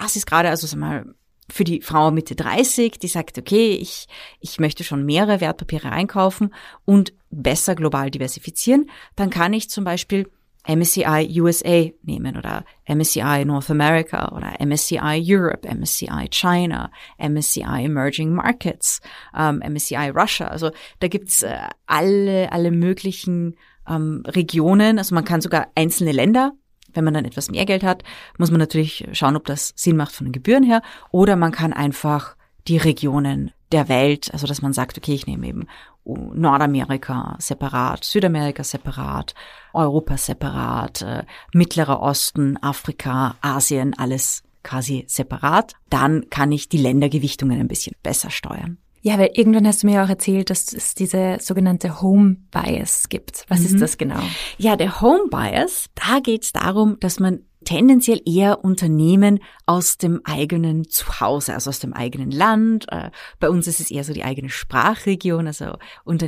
das 0.00 0.16
ist 0.16 0.26
gerade, 0.26 0.48
also 0.48 0.66
sag 0.66 0.78
mal, 0.78 1.04
für 1.48 1.64
die 1.64 1.80
Frau 1.80 2.10
Mitte 2.10 2.34
30, 2.34 2.98
die 2.98 3.08
sagt, 3.08 3.38
okay, 3.38 3.70
ich, 3.70 4.06
ich 4.40 4.58
möchte 4.58 4.84
schon 4.84 5.04
mehrere 5.04 5.40
Wertpapiere 5.40 5.90
einkaufen 5.90 6.52
und 6.84 7.12
besser 7.30 7.74
global 7.74 8.10
diversifizieren, 8.10 8.90
dann 9.14 9.30
kann 9.30 9.52
ich 9.52 9.70
zum 9.70 9.84
Beispiel 9.84 10.28
MSCI 10.68 11.40
USA 11.40 11.84
nehmen 12.02 12.36
oder 12.36 12.64
MSCI 12.88 13.44
North 13.44 13.70
America 13.70 14.34
oder 14.36 14.54
MSCI 14.60 15.22
Europe, 15.24 15.68
MSCI 15.72 16.28
China, 16.30 16.90
MSCI 17.18 17.84
Emerging 17.84 18.34
Markets, 18.34 19.00
ähm, 19.36 19.62
MSCI 19.64 20.10
Russia. 20.10 20.48
Also 20.48 20.72
da 20.98 21.06
gibt's 21.06 21.44
äh, 21.44 21.56
alle, 21.86 22.50
alle 22.50 22.72
möglichen 22.72 23.56
ähm, 23.88 24.24
Regionen. 24.26 24.98
Also 24.98 25.14
man 25.14 25.24
kann 25.24 25.40
sogar 25.40 25.68
einzelne 25.76 26.10
Länder 26.10 26.52
wenn 26.96 27.04
man 27.04 27.14
dann 27.14 27.24
etwas 27.24 27.50
mehr 27.50 27.66
Geld 27.66 27.82
hat, 27.82 28.02
muss 28.38 28.50
man 28.50 28.58
natürlich 28.58 29.06
schauen, 29.12 29.36
ob 29.36 29.44
das 29.44 29.72
Sinn 29.76 29.96
macht 29.96 30.12
von 30.12 30.26
den 30.26 30.32
Gebühren 30.32 30.62
her. 30.62 30.82
Oder 31.10 31.36
man 31.36 31.52
kann 31.52 31.72
einfach 31.72 32.36
die 32.66 32.78
Regionen 32.78 33.52
der 33.72 33.88
Welt, 33.88 34.30
also 34.32 34.46
dass 34.46 34.62
man 34.62 34.72
sagt, 34.72 34.96
okay, 34.96 35.14
ich 35.14 35.26
nehme 35.26 35.46
eben 35.46 35.66
Nordamerika 36.04 37.36
separat, 37.38 38.04
Südamerika 38.04 38.62
separat, 38.62 39.34
Europa 39.72 40.16
separat, 40.16 41.02
äh, 41.02 41.24
Mittlerer 41.52 42.00
Osten, 42.00 42.56
Afrika, 42.62 43.36
Asien, 43.40 43.94
alles 43.98 44.44
quasi 44.62 45.04
separat. 45.08 45.74
Dann 45.90 46.30
kann 46.30 46.52
ich 46.52 46.68
die 46.68 46.78
Ländergewichtungen 46.78 47.58
ein 47.58 47.68
bisschen 47.68 47.94
besser 48.02 48.30
steuern. 48.30 48.78
Ja, 49.06 49.20
weil 49.20 49.30
irgendwann 49.34 49.68
hast 49.68 49.84
du 49.84 49.86
mir 49.86 50.02
auch 50.02 50.08
erzählt, 50.08 50.50
dass 50.50 50.72
es 50.72 50.96
diese 50.96 51.36
sogenannte 51.40 52.02
Home 52.02 52.38
Bias 52.50 53.08
gibt. 53.08 53.44
Was 53.46 53.60
mhm. 53.60 53.66
ist 53.66 53.80
das 53.80 53.98
genau? 53.98 54.18
Ja, 54.58 54.74
der 54.74 55.00
Home 55.00 55.28
Bias, 55.30 55.88
da 55.94 56.18
geht 56.18 56.42
es 56.42 56.50
darum, 56.50 56.98
dass 56.98 57.20
man 57.20 57.44
tendenziell 57.66 58.22
eher 58.24 58.64
Unternehmen 58.64 59.40
aus 59.66 59.98
dem 59.98 60.20
eigenen 60.24 60.88
Zuhause, 60.88 61.52
also 61.52 61.68
aus 61.68 61.80
dem 61.80 61.92
eigenen 61.92 62.30
Land. 62.30 62.86
Äh, 62.90 63.10
bei 63.40 63.50
uns 63.50 63.66
ist 63.66 63.80
es 63.80 63.90
eher 63.90 64.04
so 64.04 64.14
die 64.14 64.24
eigene 64.24 64.48
Sprachregion, 64.48 65.46
also 65.46 65.76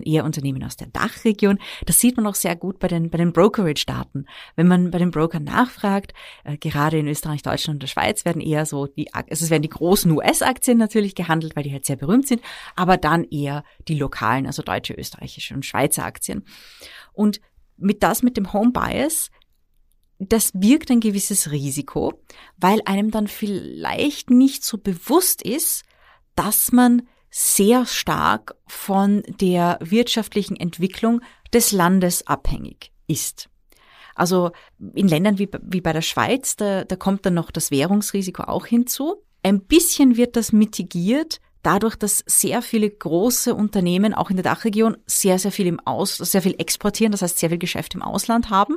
eher 0.05 0.25
Unternehmen 0.25 0.63
aus 0.65 0.77
der 0.77 0.89
Dachregion. 0.89 1.59
Das 1.87 1.99
sieht 2.01 2.17
man 2.17 2.27
auch 2.27 2.35
sehr 2.35 2.57
gut 2.57 2.81
bei 2.81 2.89
den, 2.89 3.09
bei 3.09 3.19
den 3.19 3.33
Brokerage-Daten. 3.33 4.27
Wenn 4.57 4.69
man 4.69 4.91
bei 4.91 4.99
den 4.99 5.13
Brokern 5.13 5.45
nachfragt, 5.45 6.13
äh, 6.45 6.59
gerade 6.59 6.99
in 6.99 7.07
Österreich, 7.07 7.43
Deutschland 7.43 7.77
und 7.77 7.83
der 7.83 7.89
Schweiz 7.89 8.25
werden 8.25 8.43
eher 8.43 8.67
so 8.67 8.87
die, 8.89 9.15
also 9.15 9.45
es 9.45 9.51
werden 9.51 9.63
die 9.63 9.69
großen 9.69 10.11
US-Aktien 10.11 10.77
natürlich 10.77 11.15
gehandelt, 11.15 11.55
weil 11.55 11.63
die 11.63 11.73
halt 11.73 11.87
sehr 11.87 11.97
berühmt 11.97 12.27
sind, 12.27 12.43
aber 12.75 12.97
dann 12.97 13.23
eher 13.25 13.63
die 13.87 13.95
lokalen, 13.95 14.47
also 14.47 14.63
deutsche, 14.63 14.95
österreichische 14.95 15.55
und 15.55 15.65
Schweizer 15.65 16.05
Aktien. 16.05 16.45
Und 17.13 17.41
mit 17.79 18.03
das 18.03 18.25
mit 18.25 18.37
dem 18.37 18.53
Home 18.53 18.73
Bias 18.73 19.31
das 20.19 20.51
birgt 20.53 20.91
ein 20.91 21.01
gewisses 21.01 21.51
Risiko, 21.51 22.21
weil 22.57 22.81
einem 22.85 23.11
dann 23.11 23.29
vielleicht 23.29 24.31
nicht 24.31 24.65
so 24.65 24.79
bewusst 24.79 25.43
ist, 25.43 25.85
dass 26.35 26.73
man 26.73 27.03
sehr 27.31 27.87
stark 27.87 28.55
von 28.67 29.23
der 29.41 29.79
wirtschaftlichen 29.81 30.57
Entwicklung 30.57 31.21
des 31.53 31.73
Landes 31.73 32.27
abhängig 32.27 32.93
ist. 33.07 33.49
Also 34.15 34.51
in 34.95 35.07
Ländern 35.07 35.39
wie, 35.39 35.49
wie 35.63 35.81
bei 35.81 35.93
der 35.93 36.03
Schweiz, 36.03 36.57
da, 36.57 36.85
da 36.85 36.97
kommt 36.97 37.25
dann 37.25 37.35
noch 37.35 37.51
das 37.51 37.71
Währungsrisiko 37.71 38.43
auch 38.45 38.67
hinzu. 38.67 39.23
Ein 39.43 39.61
bisschen 39.61 40.17
wird 40.17 40.35
das 40.35 40.53
mitigiert 40.53 41.41
dadurch, 41.69 41.97
dass 41.97 42.25
sehr 42.27 42.63
viele 42.63 42.89
große 42.89 43.55
Unternehmen 43.55 44.15
auch 44.15 44.31
in 44.31 44.37
der 44.37 44.43
Dachregion 44.43 44.97
sehr, 45.05 45.39
sehr 45.39 45.53
viel 45.53 45.67
im 45.67 45.81
Aus, 45.81 46.17
sehr 46.17 46.41
viel 46.41 46.55
exportieren, 46.57 47.13
das 47.13 47.21
heißt 47.21 47.39
sehr 47.39 47.51
viel 47.51 47.59
Geschäft 47.59 47.95
im 47.95 48.01
Ausland 48.01 48.49
haben. 48.49 48.77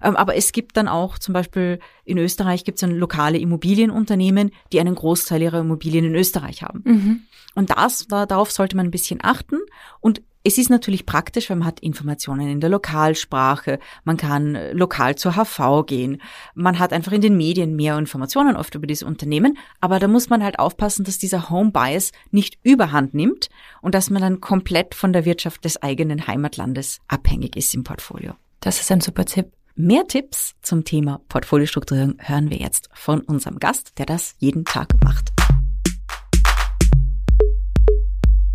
Ähm, 0.00 0.14
aber 0.14 0.36
es 0.36 0.52
gibt 0.52 0.76
dann 0.76 0.86
auch 0.86 1.18
zum 1.18 1.34
Beispiel 1.34 1.80
in 2.04 2.18
Österreich 2.18 2.62
gibt 2.62 2.76
es 2.76 2.82
dann 2.82 2.92
lokale 2.92 3.38
Immobilienunternehmen, 3.38 4.52
die 4.72 4.78
einen 4.78 4.94
Großteil 4.94 5.42
ihrer 5.42 5.58
Immobilien 5.58 6.04
in 6.04 6.14
Österreich 6.14 6.62
haben. 6.62 6.82
Mhm. 6.84 7.20
Und 7.56 7.70
das, 7.70 8.06
da, 8.06 8.26
darauf 8.26 8.52
sollte 8.52 8.76
man 8.76 8.86
ein 8.86 8.92
bisschen 8.92 9.18
achten. 9.20 9.58
Und 9.98 10.22
es 10.42 10.58
ist 10.58 10.70
natürlich 10.70 11.04
praktisch, 11.04 11.50
weil 11.50 11.58
man 11.58 11.66
hat 11.66 11.80
Informationen 11.80 12.48
in 12.48 12.60
der 12.60 12.70
Lokalsprache, 12.70 13.78
man 14.04 14.16
kann 14.16 14.54
äh, 14.54 14.72
lokal 14.72 15.16
zur 15.16 15.32
HV 15.36 15.84
gehen, 15.86 16.22
man 16.54 16.78
hat 16.78 16.92
einfach 16.92 17.12
in 17.12 17.20
den 17.20 17.36
Medien 17.36 17.76
mehr 17.76 17.98
Informationen 17.98 18.56
oft 18.56 18.74
über 18.74 18.86
diese 18.86 19.06
Unternehmen, 19.06 19.58
aber 19.80 19.98
da 19.98 20.08
muss 20.08 20.30
man 20.30 20.42
halt 20.42 20.58
aufpassen, 20.58 21.04
dass 21.04 21.18
dieser 21.18 21.50
Home 21.50 21.72
Bias 21.72 22.12
nicht 22.30 22.58
überhand 22.62 23.12
nimmt 23.12 23.48
und 23.82 23.94
dass 23.94 24.10
man 24.10 24.22
dann 24.22 24.40
komplett 24.40 24.94
von 24.94 25.12
der 25.12 25.24
Wirtschaft 25.24 25.64
des 25.64 25.82
eigenen 25.82 26.26
Heimatlandes 26.26 27.00
abhängig 27.08 27.56
ist 27.56 27.74
im 27.74 27.84
Portfolio. 27.84 28.32
Das 28.60 28.80
ist 28.80 28.90
ein 28.90 29.00
super 29.00 29.24
Tipp. 29.24 29.52
Mehr 29.74 30.06
Tipps 30.06 30.54
zum 30.62 30.84
Thema 30.84 31.20
Portfoliostrukturierung 31.28 32.16
hören 32.18 32.50
wir 32.50 32.58
jetzt 32.58 32.88
von 32.92 33.20
unserem 33.20 33.58
Gast, 33.58 33.98
der 33.98 34.06
das 34.06 34.34
jeden 34.38 34.64
Tag 34.64 35.02
macht. 35.02 35.30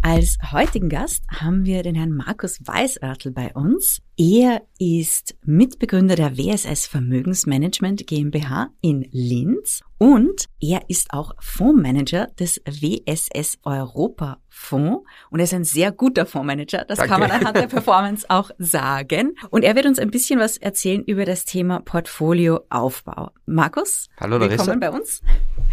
Als 0.08 0.38
heutigen 0.52 0.88
Gast 0.88 1.24
haben 1.30 1.66
wir 1.66 1.82
den 1.82 1.96
Herrn 1.96 2.12
Markus 2.12 2.60
Weißörtl 2.64 3.32
bei 3.32 3.52
uns. 3.56 4.04
Er 4.18 4.62
ist 4.78 5.34
Mitbegründer 5.44 6.16
der 6.16 6.38
WSS 6.38 6.86
Vermögensmanagement 6.86 8.06
GmbH 8.06 8.70
in 8.82 9.10
Linz 9.10 9.82
und 9.98 10.46
er 10.62 10.82
ist 10.90 11.12
auch 11.12 11.32
Fondsmanager 11.40 12.28
des 12.40 12.62
WSS 12.68 13.58
Europa 13.64 14.38
Fonds 14.48 15.10
und 15.32 15.40
er 15.40 15.46
ist 15.46 15.56
ein 15.56 15.64
sehr 15.64 15.92
guter 15.92 16.28
Fondsmanager, 16.28 16.86
das 16.86 17.00
Danke. 17.00 17.12
kann 17.12 17.22
man 17.22 17.32
anhand 17.32 17.58
der 17.58 17.68
Performance 17.68 18.28
auch 18.30 18.52
sagen. 18.60 19.34
Und 19.50 19.64
er 19.64 19.76
wird 19.76 19.88
uns 19.88 19.98
ein 19.98 20.12
bisschen 20.12 20.40
was 20.40 20.58
erzählen 20.58 21.04
über 21.04 21.26
das 21.26 21.46
Thema 21.46 21.80
Portfolioaufbau. 21.80 23.32
Markus, 23.48 24.08
Hallo 24.20 24.38
Larissa. 24.38 24.68
willkommen 24.68 24.80
bei 24.82 24.92
uns. 24.92 25.24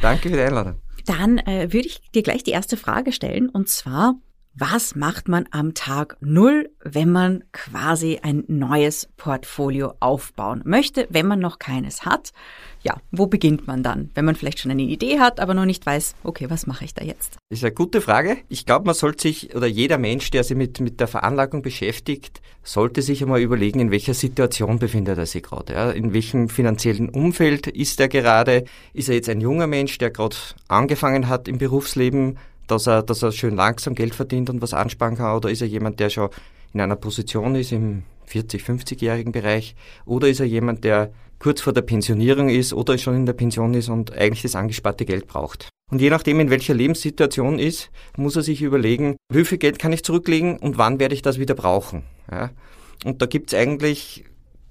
Danke 0.01 0.31
für 0.31 0.37
die 0.37 0.41
Einladung. 0.41 0.77
Dann 1.07 1.39
äh, 1.39 1.73
würde 1.73 1.89
ich 1.89 2.01
dir 2.13 2.23
gleich 2.23 2.43
die 2.43 2.51
erste 2.53 2.77
Frage 2.77 3.13
stellen. 3.13 3.49
Und 3.49 3.69
zwar, 3.69 4.15
was 4.55 4.95
macht 4.95 5.29
man 5.29 5.47
am 5.51 5.73
Tag 5.73 6.17
Null, 6.21 6.71
wenn 6.85 7.11
man 7.11 7.45
quasi 7.53 8.21
ein 8.23 8.45
neues 8.49 9.09
Portfolio 9.17 9.95
aufbauen 10.01 10.63
möchte, 10.67 11.07
wenn 11.11 11.27
man 11.27 11.39
noch 11.39 11.59
keines 11.59 12.05
hat? 12.05 12.33
Ja, 12.83 12.97
wo 13.13 13.27
beginnt 13.27 13.67
man 13.67 13.83
dann, 13.83 14.11
wenn 14.15 14.25
man 14.25 14.35
vielleicht 14.35 14.59
schon 14.59 14.71
eine 14.71 14.83
Idee 14.83 15.21
hat, 15.21 15.41
aber 15.41 15.55
noch 15.55 15.65
nicht 15.65 15.87
weiß, 15.87 16.17
okay, 16.25 16.51
was 16.51 16.67
mache 16.67 16.85
ich 16.85 16.93
da 16.93 17.05
jetzt? 17.05 17.37
Das 17.49 17.61
ist 17.61 17.65
eine 17.65 17.73
gute 17.73 18.01
Frage. 18.01 18.39
Ich 18.49 18.67
glaube, 18.67 18.87
man 18.87 18.95
sollte 18.95 19.23
sich, 19.23 19.55
oder 19.55 19.69
jeder 19.69 19.99
Mensch, 19.99 20.31
der 20.31 20.45
sich 20.45 20.57
mit, 20.57 20.81
mit 20.81 21.01
der 21.01 21.07
Veranlagung 21.07 21.63
beschäftigt, 21.63 22.43
sollte 22.63 23.01
sich 23.01 23.23
einmal 23.23 23.41
überlegen, 23.41 23.81
in 23.81 23.91
welcher 23.91 24.15
Situation 24.15 24.79
befindet 24.79 25.17
er 25.17 25.27
sich 25.27 25.45
gerade. 25.45 25.73
Ja? 25.73 25.91
In 25.93 26.13
welchem 26.13 26.49
finanziellen 26.49 27.09
Umfeld 27.09 27.69
ist 27.69 28.01
er 28.01 28.09
gerade? 28.09 28.65
Ist 28.93 29.09
er 29.09 29.15
jetzt 29.15 29.29
ein 29.29 29.41
junger 29.41 29.67
Mensch, 29.67 29.97
der 29.99 30.11
gerade 30.11 30.37
angefangen 30.69 31.29
hat 31.29 31.49
im 31.49 31.59
Berufsleben? 31.59 32.37
Dass 32.73 32.87
er, 32.87 33.03
dass 33.03 33.23
er 33.23 33.33
schön 33.33 33.57
langsam 33.57 33.95
Geld 33.95 34.15
verdient 34.15 34.51
und 34.51 34.63
was 34.63 34.75
ansparen 34.75 35.17
kann? 35.17 35.37
Oder 35.37 35.51
ist 35.51 35.61
er 35.61 35.69
jemand, 35.69 36.01
der 36.01 36.11
schon 36.11 36.31
in 36.73 36.81
einer 36.81 36.97
Position 36.97 37.55
ist 37.55 37.73
im 37.73 38.03
40-, 38.29 38.65
50-jährigen 38.65 39.33
Bereich? 39.33 39.75
Oder 40.07 40.29
ist 40.29 40.41
er 40.41 40.47
jemand, 40.47 40.85
der 40.85 41.13
kurz 41.39 41.61
vor 41.61 41.73
der 41.73 41.83
Pensionierung 41.83 42.49
ist 42.49 42.73
oder 42.73 42.97
schon 42.99 43.17
in 43.17 43.27
der 43.27 43.33
Pension 43.33 43.75
ist 43.75 43.89
und 43.89 44.13
eigentlich 44.13 44.43
das 44.43 44.55
angesparte 44.55 45.05
Geld 45.05 45.27
braucht? 45.27 45.69
Und 45.91 46.01
je 46.01 46.09
nachdem, 46.09 46.41
in 46.41 46.49
welcher 46.49 46.73
Lebenssituation 46.73 47.59
ist, 47.59 47.91
muss 48.17 48.37
er 48.37 48.43
sich 48.43 48.63
überlegen, 48.63 49.17
wie 49.29 49.45
viel 49.45 49.59
Geld 49.59 49.79
kann 49.79 49.93
ich 49.93 50.05
zurücklegen 50.05 50.57
und 50.57 50.79
wann 50.79 50.99
werde 50.99 51.15
ich 51.15 51.21
das 51.21 51.39
wieder 51.39 51.55
brauchen? 51.55 52.05
Ja? 52.31 52.51
Und 53.05 53.21
da 53.21 53.27
gibt's 53.27 53.53
eigentlich 53.53 54.25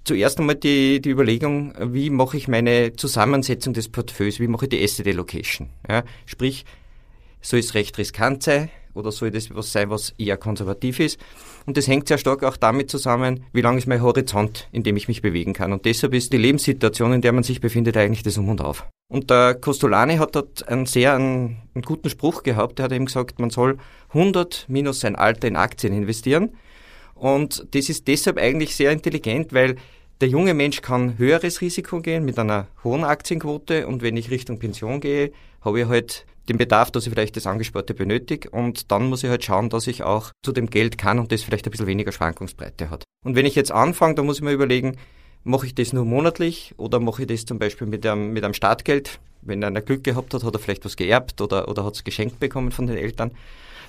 zuerst 0.04 0.40
einmal 0.40 0.56
die, 0.56 1.00
die 1.00 1.12
Überlegung, 1.12 1.76
wie 1.94 2.10
mache 2.10 2.38
ich 2.38 2.48
meine 2.48 2.94
Zusammensetzung 2.94 3.74
des 3.74 3.90
Portfolios, 3.90 4.40
wie 4.40 4.48
mache 4.48 4.66
ich 4.66 4.70
die 4.70 4.84
Asset 4.84 5.08
Allocation? 5.08 5.70
Ja? 5.88 6.04
Sprich, 6.26 6.66
soll 7.42 7.60
es 7.60 7.74
recht 7.74 7.98
riskant 7.98 8.44
sein 8.44 8.70
oder 8.94 9.12
soll 9.12 9.32
das 9.32 9.54
was 9.56 9.72
sein, 9.72 9.90
was 9.90 10.14
eher 10.18 10.38
konservativ 10.38 11.00
ist? 11.00 11.20
Und 11.66 11.78
das 11.78 11.88
hängt 11.88 12.08
sehr 12.08 12.18
stark 12.18 12.44
auch 12.44 12.58
damit 12.58 12.90
zusammen, 12.90 13.46
wie 13.54 13.62
lang 13.62 13.78
ist 13.78 13.88
mein 13.88 14.02
Horizont, 14.02 14.68
in 14.72 14.84
dem 14.84 14.98
ich 14.98 15.08
mich 15.08 15.22
bewegen 15.22 15.54
kann. 15.54 15.74
Und 15.74 15.86
deshalb 15.86 16.14
ist 16.14 16.34
die 16.34 16.38
Lebenssituation, 16.38 17.14
in 17.14 17.22
der 17.22 17.32
man 17.32 17.44
sich 17.44 17.62
befindet, 17.62 17.98
eigentlich 17.98 18.24
das 18.24 18.38
Um 18.38 18.50
und 18.50 18.62
Auf. 18.62 18.88
Und 19.10 19.30
der 19.30 19.56
Costolani 19.56 20.18
hat 20.18 20.36
dort 20.36 20.68
einen 20.68 20.86
sehr 20.86 21.16
einen, 21.16 21.58
einen 21.76 21.84
guten 21.84 22.10
Spruch 22.10 22.44
gehabt. 22.44 22.80
Er 22.80 22.86
hat 22.86 22.92
eben 22.92 23.06
gesagt, 23.06 23.40
man 23.40 23.50
soll 23.50 23.78
100 24.10 24.66
minus 24.70 25.02
sein 25.02 25.16
Alter 25.16 25.48
in 25.48 25.56
Aktien 25.56 25.94
investieren. 25.94 26.52
Und 27.16 27.68
das 27.76 27.90
ist 27.90 28.08
deshalb 28.08 28.38
eigentlich 28.38 28.76
sehr 28.76 28.92
intelligent, 28.92 29.54
weil 29.54 29.76
der 30.22 30.30
junge 30.30 30.54
Mensch 30.54 30.82
kann 30.82 31.18
höheres 31.18 31.62
Risiko 31.62 32.00
gehen 32.00 32.24
mit 32.24 32.38
einer 32.40 32.68
hohen 32.84 33.04
Aktienquote 33.04 33.88
und 33.88 34.02
wenn 34.02 34.18
ich 34.18 34.30
Richtung 34.30 34.60
Pension 34.60 35.02
gehe, 35.02 35.32
habe 35.62 35.82
ich 35.82 35.88
halt 35.88 36.26
den 36.52 36.58
Bedarf, 36.58 36.92
dass 36.92 37.06
ich 37.06 37.14
vielleicht 37.14 37.36
das 37.38 37.48
Angesparte 37.48 37.94
benötige 37.94 38.50
und 38.50 38.92
dann 38.92 39.10
muss 39.10 39.24
ich 39.24 39.30
halt 39.30 39.44
schauen, 39.44 39.70
dass 39.70 39.88
ich 39.88 40.04
auch 40.04 40.32
zu 40.44 40.52
dem 40.52 40.70
Geld 40.70 40.98
kann 40.98 41.20
und 41.20 41.32
das 41.32 41.42
vielleicht 41.44 41.66
ein 41.66 41.72
bisschen 41.72 41.88
weniger 41.88 42.12
Schwankungsbreite 42.12 42.90
hat. 42.90 43.04
Und 43.24 43.36
wenn 43.36 43.46
ich 43.46 43.56
jetzt 43.56 43.72
anfange, 43.72 44.16
dann 44.16 44.26
muss 44.26 44.38
ich 44.38 44.44
mir 44.44 44.52
überlegen, 44.52 44.98
mache 45.44 45.66
ich 45.66 45.76
das 45.76 45.94
nur 45.94 46.06
monatlich 46.06 46.74
oder 46.78 47.00
mache 47.00 47.24
ich 47.24 47.28
das 47.28 47.46
zum 47.46 47.60
Beispiel 47.60 47.88
mit 47.88 48.06
einem, 48.06 48.34
mit 48.34 48.44
einem 48.44 48.54
Startgeld? 48.54 49.20
Wenn 49.42 49.64
einer 49.64 49.82
Glück 49.82 50.04
gehabt 50.04 50.34
hat, 50.34 50.44
hat 50.44 50.54
er 50.54 50.60
vielleicht 50.60 50.86
was 50.86 50.96
geerbt 50.96 51.42
oder, 51.42 51.68
oder 51.68 51.84
hat 51.84 51.96
es 51.96 52.04
geschenkt 52.04 52.40
bekommen 52.40 52.72
von 52.72 52.86
den 52.88 52.98
Eltern. 52.98 53.32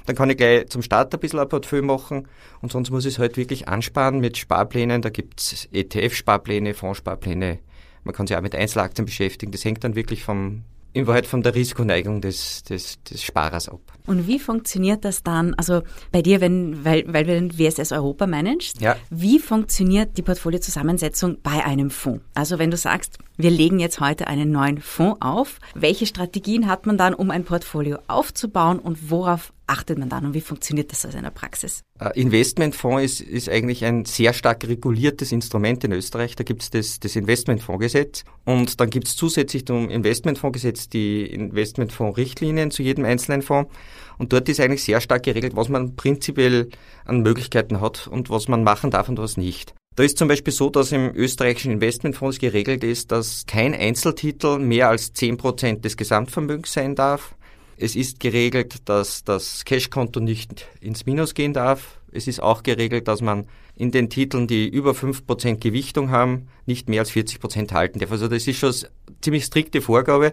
Dann 0.06 0.16
kann 0.16 0.30
ich 0.30 0.36
gleich 0.36 0.68
zum 0.68 0.82
Start 0.82 1.14
ein 1.14 1.20
bisschen 1.20 1.38
ein 1.38 1.48
Portfolio 1.48 1.84
machen 1.84 2.26
und 2.60 2.72
sonst 2.72 2.90
muss 2.90 3.04
ich 3.04 3.14
es 3.14 3.18
halt 3.18 3.36
wirklich 3.36 3.68
ansparen 3.68 4.20
mit 4.20 4.36
Sparplänen. 4.36 5.02
Da 5.02 5.10
gibt 5.10 5.40
es 5.40 5.68
ETF-Sparpläne, 5.72 6.74
Fondssparpläne. 6.74 7.58
Man 8.04 8.14
kann 8.14 8.26
sich 8.26 8.36
auch 8.36 8.40
mit 8.40 8.54
Einzelaktien 8.54 9.04
beschäftigen. 9.04 9.52
Das 9.52 9.64
hängt 9.64 9.84
dann 9.84 9.94
wirklich 9.94 10.24
vom, 10.24 10.64
in 10.92 11.06
Wahrheit 11.06 11.26
von 11.26 11.42
der 11.42 11.54
Risikoneigung 11.54 12.20
des, 12.20 12.62
des, 12.64 13.02
des 13.02 13.22
Sparers 13.22 13.68
ab. 13.68 13.80
Und 14.06 14.26
wie 14.26 14.38
funktioniert 14.38 15.04
das 15.04 15.22
dann, 15.22 15.54
also 15.54 15.82
bei 16.10 16.22
dir, 16.22 16.40
wenn, 16.40 16.84
weil, 16.84 17.04
weil 17.06 17.24
du 17.24 17.34
den 17.34 17.58
WSS 17.58 17.92
Europa 17.92 18.26
managst, 18.26 18.80
ja. 18.80 18.96
wie 19.10 19.38
funktioniert 19.38 20.16
die 20.18 20.22
Portfoliozusammensetzung 20.22 21.38
bei 21.42 21.64
einem 21.64 21.90
Fonds? 21.90 22.24
Also 22.34 22.58
wenn 22.58 22.70
du 22.70 22.76
sagst, 22.76 23.18
wir 23.42 23.50
legen 23.50 23.80
jetzt 23.80 24.00
heute 24.00 24.26
einen 24.26 24.50
neuen 24.50 24.80
Fonds 24.80 25.18
auf, 25.20 25.58
welche 25.74 26.06
Strategien 26.06 26.68
hat 26.68 26.86
man 26.86 26.96
dann, 26.96 27.14
um 27.14 27.30
ein 27.30 27.44
Portfolio 27.44 27.98
aufzubauen 28.06 28.78
und 28.78 29.10
worauf 29.10 29.52
achtet 29.66 29.98
man 29.98 30.08
dann 30.08 30.26
und 30.26 30.34
wie 30.34 30.40
funktioniert 30.40 30.92
das 30.92 31.04
also 31.04 31.16
in 31.16 31.24
der 31.24 31.30
Praxis? 31.30 31.82
Äh, 31.98 32.20
Investmentfonds 32.20 33.02
ist, 33.02 33.20
ist 33.20 33.48
eigentlich 33.48 33.84
ein 33.84 34.04
sehr 34.04 34.32
stark 34.32 34.66
reguliertes 34.66 35.32
Instrument 35.32 35.82
in 35.84 35.92
Österreich. 35.92 36.36
Da 36.36 36.44
gibt 36.44 36.62
es 36.62 36.70
das, 36.70 37.00
das 37.00 37.16
Investmentfondsgesetz 37.16 38.24
und 38.44 38.80
dann 38.80 38.90
gibt 38.90 39.08
es 39.08 39.16
zusätzlich 39.16 39.66
zum 39.66 39.88
Investmentfondsgesetz 39.88 40.88
die 40.88 41.24
Investmentfondsrichtlinien 41.26 42.70
zu 42.70 42.82
jedem 42.82 43.04
einzelnen 43.04 43.42
Fonds. 43.42 43.72
Und 44.18 44.32
dort 44.32 44.48
ist 44.48 44.60
eigentlich 44.60 44.84
sehr 44.84 45.00
stark 45.00 45.22
geregelt, 45.22 45.56
was 45.56 45.68
man 45.68 45.96
prinzipiell 45.96 46.68
an 47.04 47.22
Möglichkeiten 47.22 47.80
hat 47.80 48.06
und 48.06 48.30
was 48.30 48.48
man 48.48 48.62
machen 48.62 48.90
darf 48.90 49.08
und 49.08 49.18
was 49.18 49.36
nicht. 49.36 49.74
Da 49.94 50.04
ist 50.04 50.16
zum 50.16 50.28
Beispiel 50.28 50.52
so, 50.52 50.70
dass 50.70 50.90
im 50.92 51.14
österreichischen 51.14 51.72
Investmentfonds 51.72 52.38
geregelt 52.38 52.82
ist, 52.82 53.12
dass 53.12 53.44
kein 53.46 53.74
Einzeltitel 53.74 54.58
mehr 54.58 54.88
als 54.88 55.14
10% 55.14 55.80
des 55.80 55.98
Gesamtvermögens 55.98 56.72
sein 56.72 56.94
darf. 56.94 57.34
Es 57.76 57.94
ist 57.94 58.18
geregelt, 58.18 58.88
dass 58.88 59.22
das 59.24 59.64
Cashkonto 59.66 60.20
nicht 60.20 60.66
ins 60.80 61.04
Minus 61.04 61.34
gehen 61.34 61.52
darf. 61.52 61.98
Es 62.10 62.26
ist 62.26 62.40
auch 62.40 62.62
geregelt, 62.62 63.06
dass 63.06 63.20
man 63.20 63.46
in 63.76 63.90
den 63.90 64.08
Titeln, 64.08 64.46
die 64.46 64.68
über 64.68 64.92
5% 64.92 65.56
Gewichtung 65.56 66.10
haben, 66.10 66.48
nicht 66.64 66.88
mehr 66.88 67.00
als 67.00 67.10
40% 67.10 67.72
halten 67.72 67.98
darf. 67.98 68.12
Also 68.12 68.28
das 68.28 68.46
ist 68.46 68.58
schon 68.58 68.70
eine 68.70 69.16
ziemlich 69.20 69.44
strikte 69.44 69.82
Vorgabe 69.82 70.32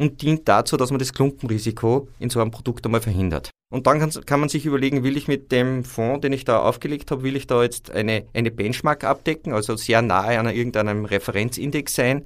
und 0.00 0.22
dient 0.22 0.48
dazu, 0.48 0.78
dass 0.78 0.90
man 0.90 0.98
das 0.98 1.12
Klumpenrisiko 1.12 2.08
in 2.18 2.30
so 2.30 2.40
einem 2.40 2.50
Produkt 2.50 2.86
einmal 2.86 3.02
verhindert. 3.02 3.50
Und 3.70 3.86
dann 3.86 4.00
kann, 4.00 4.40
man 4.40 4.48
sich 4.48 4.64
überlegen, 4.64 5.04
will 5.04 5.16
ich 5.18 5.28
mit 5.28 5.52
dem 5.52 5.84
Fonds, 5.84 6.22
den 6.22 6.32
ich 6.32 6.44
da 6.46 6.60
aufgelegt 6.60 7.10
habe, 7.10 7.22
will 7.22 7.36
ich 7.36 7.46
da 7.46 7.62
jetzt 7.62 7.90
eine, 7.90 8.24
eine 8.32 8.50
Benchmark 8.50 9.04
abdecken, 9.04 9.52
also 9.52 9.76
sehr 9.76 10.00
nahe 10.00 10.38
an 10.38 10.48
irgendeinem 10.48 11.04
Referenzindex 11.04 11.94
sein, 11.94 12.24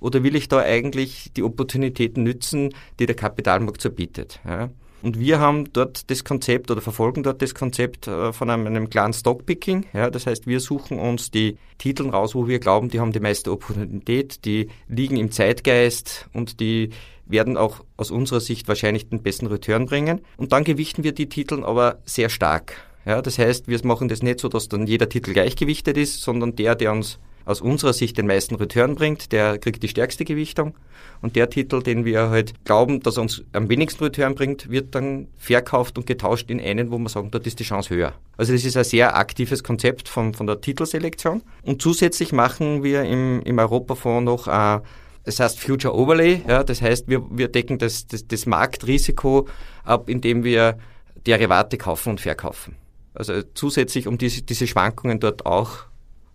oder 0.00 0.24
will 0.24 0.34
ich 0.34 0.48
da 0.48 0.58
eigentlich 0.58 1.30
die 1.36 1.44
Opportunitäten 1.44 2.24
nützen, 2.24 2.74
die 2.98 3.06
der 3.06 3.14
Kapitalmarkt 3.14 3.80
so 3.80 3.90
bietet? 3.90 4.40
Ja? 4.44 4.70
Und 5.02 5.18
wir 5.18 5.40
haben 5.40 5.72
dort 5.72 6.10
das 6.10 6.24
Konzept 6.24 6.70
oder 6.70 6.80
verfolgen 6.80 7.22
dort 7.22 7.42
das 7.42 7.54
Konzept 7.54 8.06
äh, 8.06 8.32
von 8.32 8.50
einem, 8.50 8.66
einem 8.66 8.88
klaren 8.88 9.12
Stockpicking. 9.12 9.86
Ja, 9.92 10.10
das 10.10 10.26
heißt, 10.26 10.46
wir 10.46 10.60
suchen 10.60 10.98
uns 10.98 11.30
die 11.30 11.56
Titel 11.78 12.08
raus, 12.08 12.34
wo 12.34 12.46
wir 12.46 12.60
glauben, 12.60 12.88
die 12.88 13.00
haben 13.00 13.12
die 13.12 13.20
meiste 13.20 13.50
Opportunität, 13.50 14.44
die 14.44 14.68
liegen 14.88 15.16
im 15.16 15.32
Zeitgeist 15.32 16.28
und 16.32 16.60
die 16.60 16.90
werden 17.26 17.56
auch 17.56 17.84
aus 17.96 18.10
unserer 18.10 18.40
Sicht 18.40 18.68
wahrscheinlich 18.68 19.08
den 19.08 19.22
besten 19.22 19.46
Return 19.46 19.86
bringen. 19.86 20.20
Und 20.36 20.52
dann 20.52 20.64
gewichten 20.64 21.02
wir 21.02 21.12
die 21.12 21.28
Titel 21.28 21.64
aber 21.64 21.98
sehr 22.04 22.28
stark. 22.28 22.76
Ja, 23.04 23.20
das 23.20 23.38
heißt, 23.38 23.66
wir 23.66 23.80
machen 23.84 24.08
das 24.08 24.22
nicht 24.22 24.38
so, 24.38 24.48
dass 24.48 24.68
dann 24.68 24.86
jeder 24.86 25.08
Titel 25.08 25.32
gleichgewichtet 25.32 25.96
ist, 25.96 26.22
sondern 26.22 26.54
der, 26.54 26.76
der 26.76 26.92
uns 26.92 27.18
aus 27.44 27.60
unserer 27.60 27.92
Sicht 27.92 28.18
den 28.18 28.26
meisten 28.26 28.54
Return 28.54 28.94
bringt, 28.94 29.32
der 29.32 29.58
kriegt 29.58 29.82
die 29.82 29.88
stärkste 29.88 30.24
Gewichtung. 30.24 30.74
Und 31.20 31.36
der 31.36 31.50
Titel, 31.50 31.82
den 31.82 32.04
wir 32.04 32.30
halt 32.30 32.64
glauben, 32.64 33.00
dass 33.00 33.16
er 33.16 33.22
uns 33.22 33.44
am 33.52 33.68
wenigsten 33.68 34.04
Return 34.04 34.34
bringt, 34.34 34.70
wird 34.70 34.94
dann 34.94 35.28
verkauft 35.36 35.96
und 35.96 36.06
getauscht 36.06 36.50
in 36.50 36.60
einen, 36.60 36.90
wo 36.90 36.98
man 36.98 37.08
sagen, 37.08 37.30
dort 37.30 37.46
ist 37.46 37.60
die 37.60 37.64
Chance 37.64 37.94
höher. 37.94 38.12
Also 38.36 38.52
das 38.52 38.64
ist 38.64 38.76
ein 38.76 38.84
sehr 38.84 39.16
aktives 39.16 39.62
Konzept 39.62 40.08
von, 40.08 40.34
von 40.34 40.46
der 40.46 40.60
Titelselektion. 40.60 41.42
Und 41.62 41.80
zusätzlich 41.80 42.32
machen 42.32 42.82
wir 42.82 43.02
im, 43.04 43.42
im 43.42 43.58
Europafonds 43.58 44.24
noch 44.24 44.48
äh, 44.48 44.80
das 45.24 45.38
heißt 45.38 45.60
Future 45.60 45.94
Overlay, 45.94 46.42
ja, 46.48 46.64
das 46.64 46.82
heißt, 46.82 47.08
wir, 47.08 47.22
wir 47.30 47.48
decken 47.48 47.78
das, 47.78 48.06
das, 48.06 48.26
das 48.26 48.46
Marktrisiko 48.46 49.46
ab, 49.84 50.08
indem 50.08 50.42
wir 50.44 50.78
Derivate 51.26 51.78
kaufen 51.78 52.10
und 52.10 52.20
verkaufen. 52.20 52.76
Also 53.14 53.42
zusätzlich, 53.54 54.08
um 54.08 54.18
diese, 54.18 54.42
diese 54.42 54.66
Schwankungen 54.66 55.20
dort 55.20 55.46
auch 55.46 55.84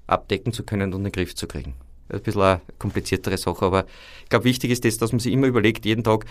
abdecken 0.08 0.54
zu 0.54 0.64
können 0.64 0.94
und 0.94 1.02
in 1.02 1.04
den 1.06 1.12
Griff 1.12 1.36
zu 1.36 1.48
kriegen. 1.48 1.76
Ein 2.10 2.22
bisschen 2.22 2.42
eine 2.42 2.62
kompliziertere 2.80 3.38
Sache, 3.38 3.66
aber 3.66 3.86
ich 4.24 4.30
glaube, 4.30 4.46
wichtig 4.46 4.72
ist 4.72 4.86
das, 4.86 4.98
dass 4.98 5.12
man 5.12 5.20
sich 5.20 5.34
immer 5.34 5.48
überlegt, 5.48 5.86
jeden 5.86 6.04
Tag, 6.04 6.26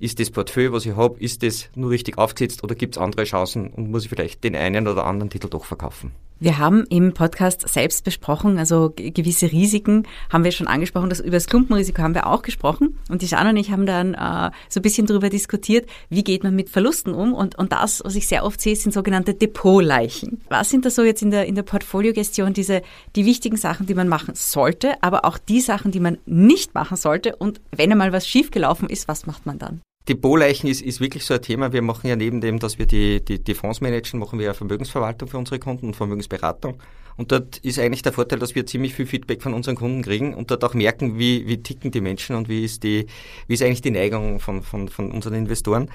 ist 0.00 0.18
das 0.18 0.30
Portfolio, 0.30 0.72
was 0.72 0.86
ich 0.86 0.96
habe, 0.96 1.20
ist 1.20 1.42
das 1.42 1.68
nur 1.74 1.90
richtig 1.90 2.16
aufgesetzt 2.16 2.64
oder 2.64 2.74
gibt 2.74 2.96
es 2.96 3.02
andere 3.02 3.24
Chancen 3.24 3.68
und 3.68 3.90
muss 3.90 4.04
ich 4.04 4.08
vielleicht 4.08 4.42
den 4.42 4.56
einen 4.56 4.88
oder 4.88 5.04
anderen 5.04 5.30
Titel 5.30 5.48
doch 5.48 5.66
verkaufen? 5.66 6.12
Wir 6.42 6.56
haben 6.56 6.86
im 6.88 7.12
Podcast 7.12 7.68
selbst 7.68 8.02
besprochen, 8.02 8.58
also 8.58 8.94
gewisse 8.96 9.52
Risiken 9.52 10.08
haben 10.30 10.42
wir 10.42 10.52
schon 10.52 10.68
angesprochen, 10.68 11.10
das, 11.10 11.20
über 11.20 11.32
das 11.32 11.46
Klumpenrisiko 11.46 12.00
haben 12.00 12.14
wir 12.14 12.26
auch 12.26 12.40
gesprochen 12.40 12.98
und 13.10 13.20
die 13.20 13.26
Jeanne 13.26 13.50
und 13.50 13.58
ich 13.58 13.70
haben 13.70 13.84
dann 13.84 14.14
äh, 14.14 14.50
so 14.70 14.80
ein 14.80 14.82
bisschen 14.82 15.06
darüber 15.06 15.28
diskutiert, 15.28 15.86
wie 16.08 16.24
geht 16.24 16.42
man 16.42 16.56
mit 16.56 16.70
Verlusten 16.70 17.12
um 17.12 17.34
und, 17.34 17.58
und 17.58 17.72
das, 17.72 18.00
was 18.02 18.14
ich 18.14 18.26
sehr 18.26 18.42
oft 18.42 18.58
sehe, 18.58 18.74
sind 18.74 18.92
sogenannte 18.92 19.34
Depotleichen. 19.34 20.40
Was 20.48 20.70
sind 20.70 20.86
da 20.86 20.90
so 20.90 21.02
jetzt 21.02 21.20
in 21.20 21.30
der, 21.30 21.44
in 21.44 21.56
der 21.56 21.62
Portfoliogestion 21.62 22.54
diese, 22.54 22.80
die 23.16 23.26
wichtigen 23.26 23.58
Sachen, 23.58 23.84
die 23.84 23.94
man 23.94 24.08
machen 24.08 24.32
sollte, 24.34 24.94
aber 25.02 25.26
auch 25.26 25.36
die 25.36 25.60
Sachen, 25.60 25.92
die 25.92 26.00
man 26.00 26.16
nicht 26.24 26.74
machen 26.74 26.96
sollte 26.96 27.36
und 27.36 27.60
wenn 27.76 27.92
einmal 27.92 28.14
was 28.14 28.26
schiefgelaufen 28.26 28.88
ist, 28.88 29.08
was 29.08 29.26
macht 29.26 29.44
man 29.44 29.58
dann? 29.58 29.82
Depotleichen 30.10 30.68
ist, 30.68 30.82
ist 30.82 31.00
wirklich 31.00 31.24
so 31.24 31.34
ein 31.34 31.42
Thema. 31.42 31.72
Wir 31.72 31.82
machen 31.82 32.08
ja 32.08 32.16
neben 32.16 32.40
dem, 32.40 32.58
dass 32.58 32.78
wir 32.78 32.86
die, 32.86 33.24
die, 33.24 33.38
die 33.38 33.54
Fonds 33.54 33.80
managen, 33.80 34.18
machen 34.18 34.40
wir 34.40 34.46
ja 34.46 34.54
Vermögensverwaltung 34.54 35.28
für 35.28 35.38
unsere 35.38 35.60
Kunden 35.60 35.86
und 35.86 35.94
Vermögensberatung. 35.94 36.80
Und 37.16 37.30
dort 37.30 37.58
ist 37.58 37.78
eigentlich 37.78 38.02
der 38.02 38.12
Vorteil, 38.12 38.40
dass 38.40 38.56
wir 38.56 38.66
ziemlich 38.66 38.94
viel 38.94 39.06
Feedback 39.06 39.40
von 39.40 39.54
unseren 39.54 39.76
Kunden 39.76 40.02
kriegen 40.02 40.34
und 40.34 40.50
dort 40.50 40.64
auch 40.64 40.74
merken, 40.74 41.16
wie, 41.16 41.46
wie 41.46 41.62
ticken 41.62 41.92
die 41.92 42.00
Menschen 42.00 42.34
und 42.34 42.48
wie 42.48 42.64
ist, 42.64 42.82
die, 42.82 43.06
wie 43.46 43.54
ist 43.54 43.62
eigentlich 43.62 43.82
die 43.82 43.92
Neigung 43.92 44.40
von, 44.40 44.62
von, 44.62 44.88
von 44.88 45.12
unseren 45.12 45.34
Investoren. 45.34 45.90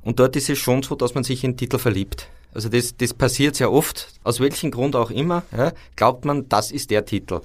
Und 0.00 0.20
dort 0.20 0.36
ist 0.36 0.48
es 0.48 0.58
schon 0.58 0.82
so, 0.82 0.94
dass 0.94 1.14
man 1.14 1.24
sich 1.24 1.44
in 1.44 1.58
Titel 1.58 1.78
verliebt. 1.78 2.28
Also 2.54 2.70
das, 2.70 2.96
das 2.96 3.12
passiert 3.12 3.56
sehr 3.56 3.70
oft, 3.70 4.08
aus 4.24 4.40
welchem 4.40 4.70
Grund 4.70 4.96
auch 4.96 5.10
immer, 5.10 5.42
ja, 5.54 5.72
glaubt 5.96 6.24
man, 6.24 6.48
das 6.48 6.70
ist 6.70 6.90
der 6.90 7.04
Titel. 7.04 7.40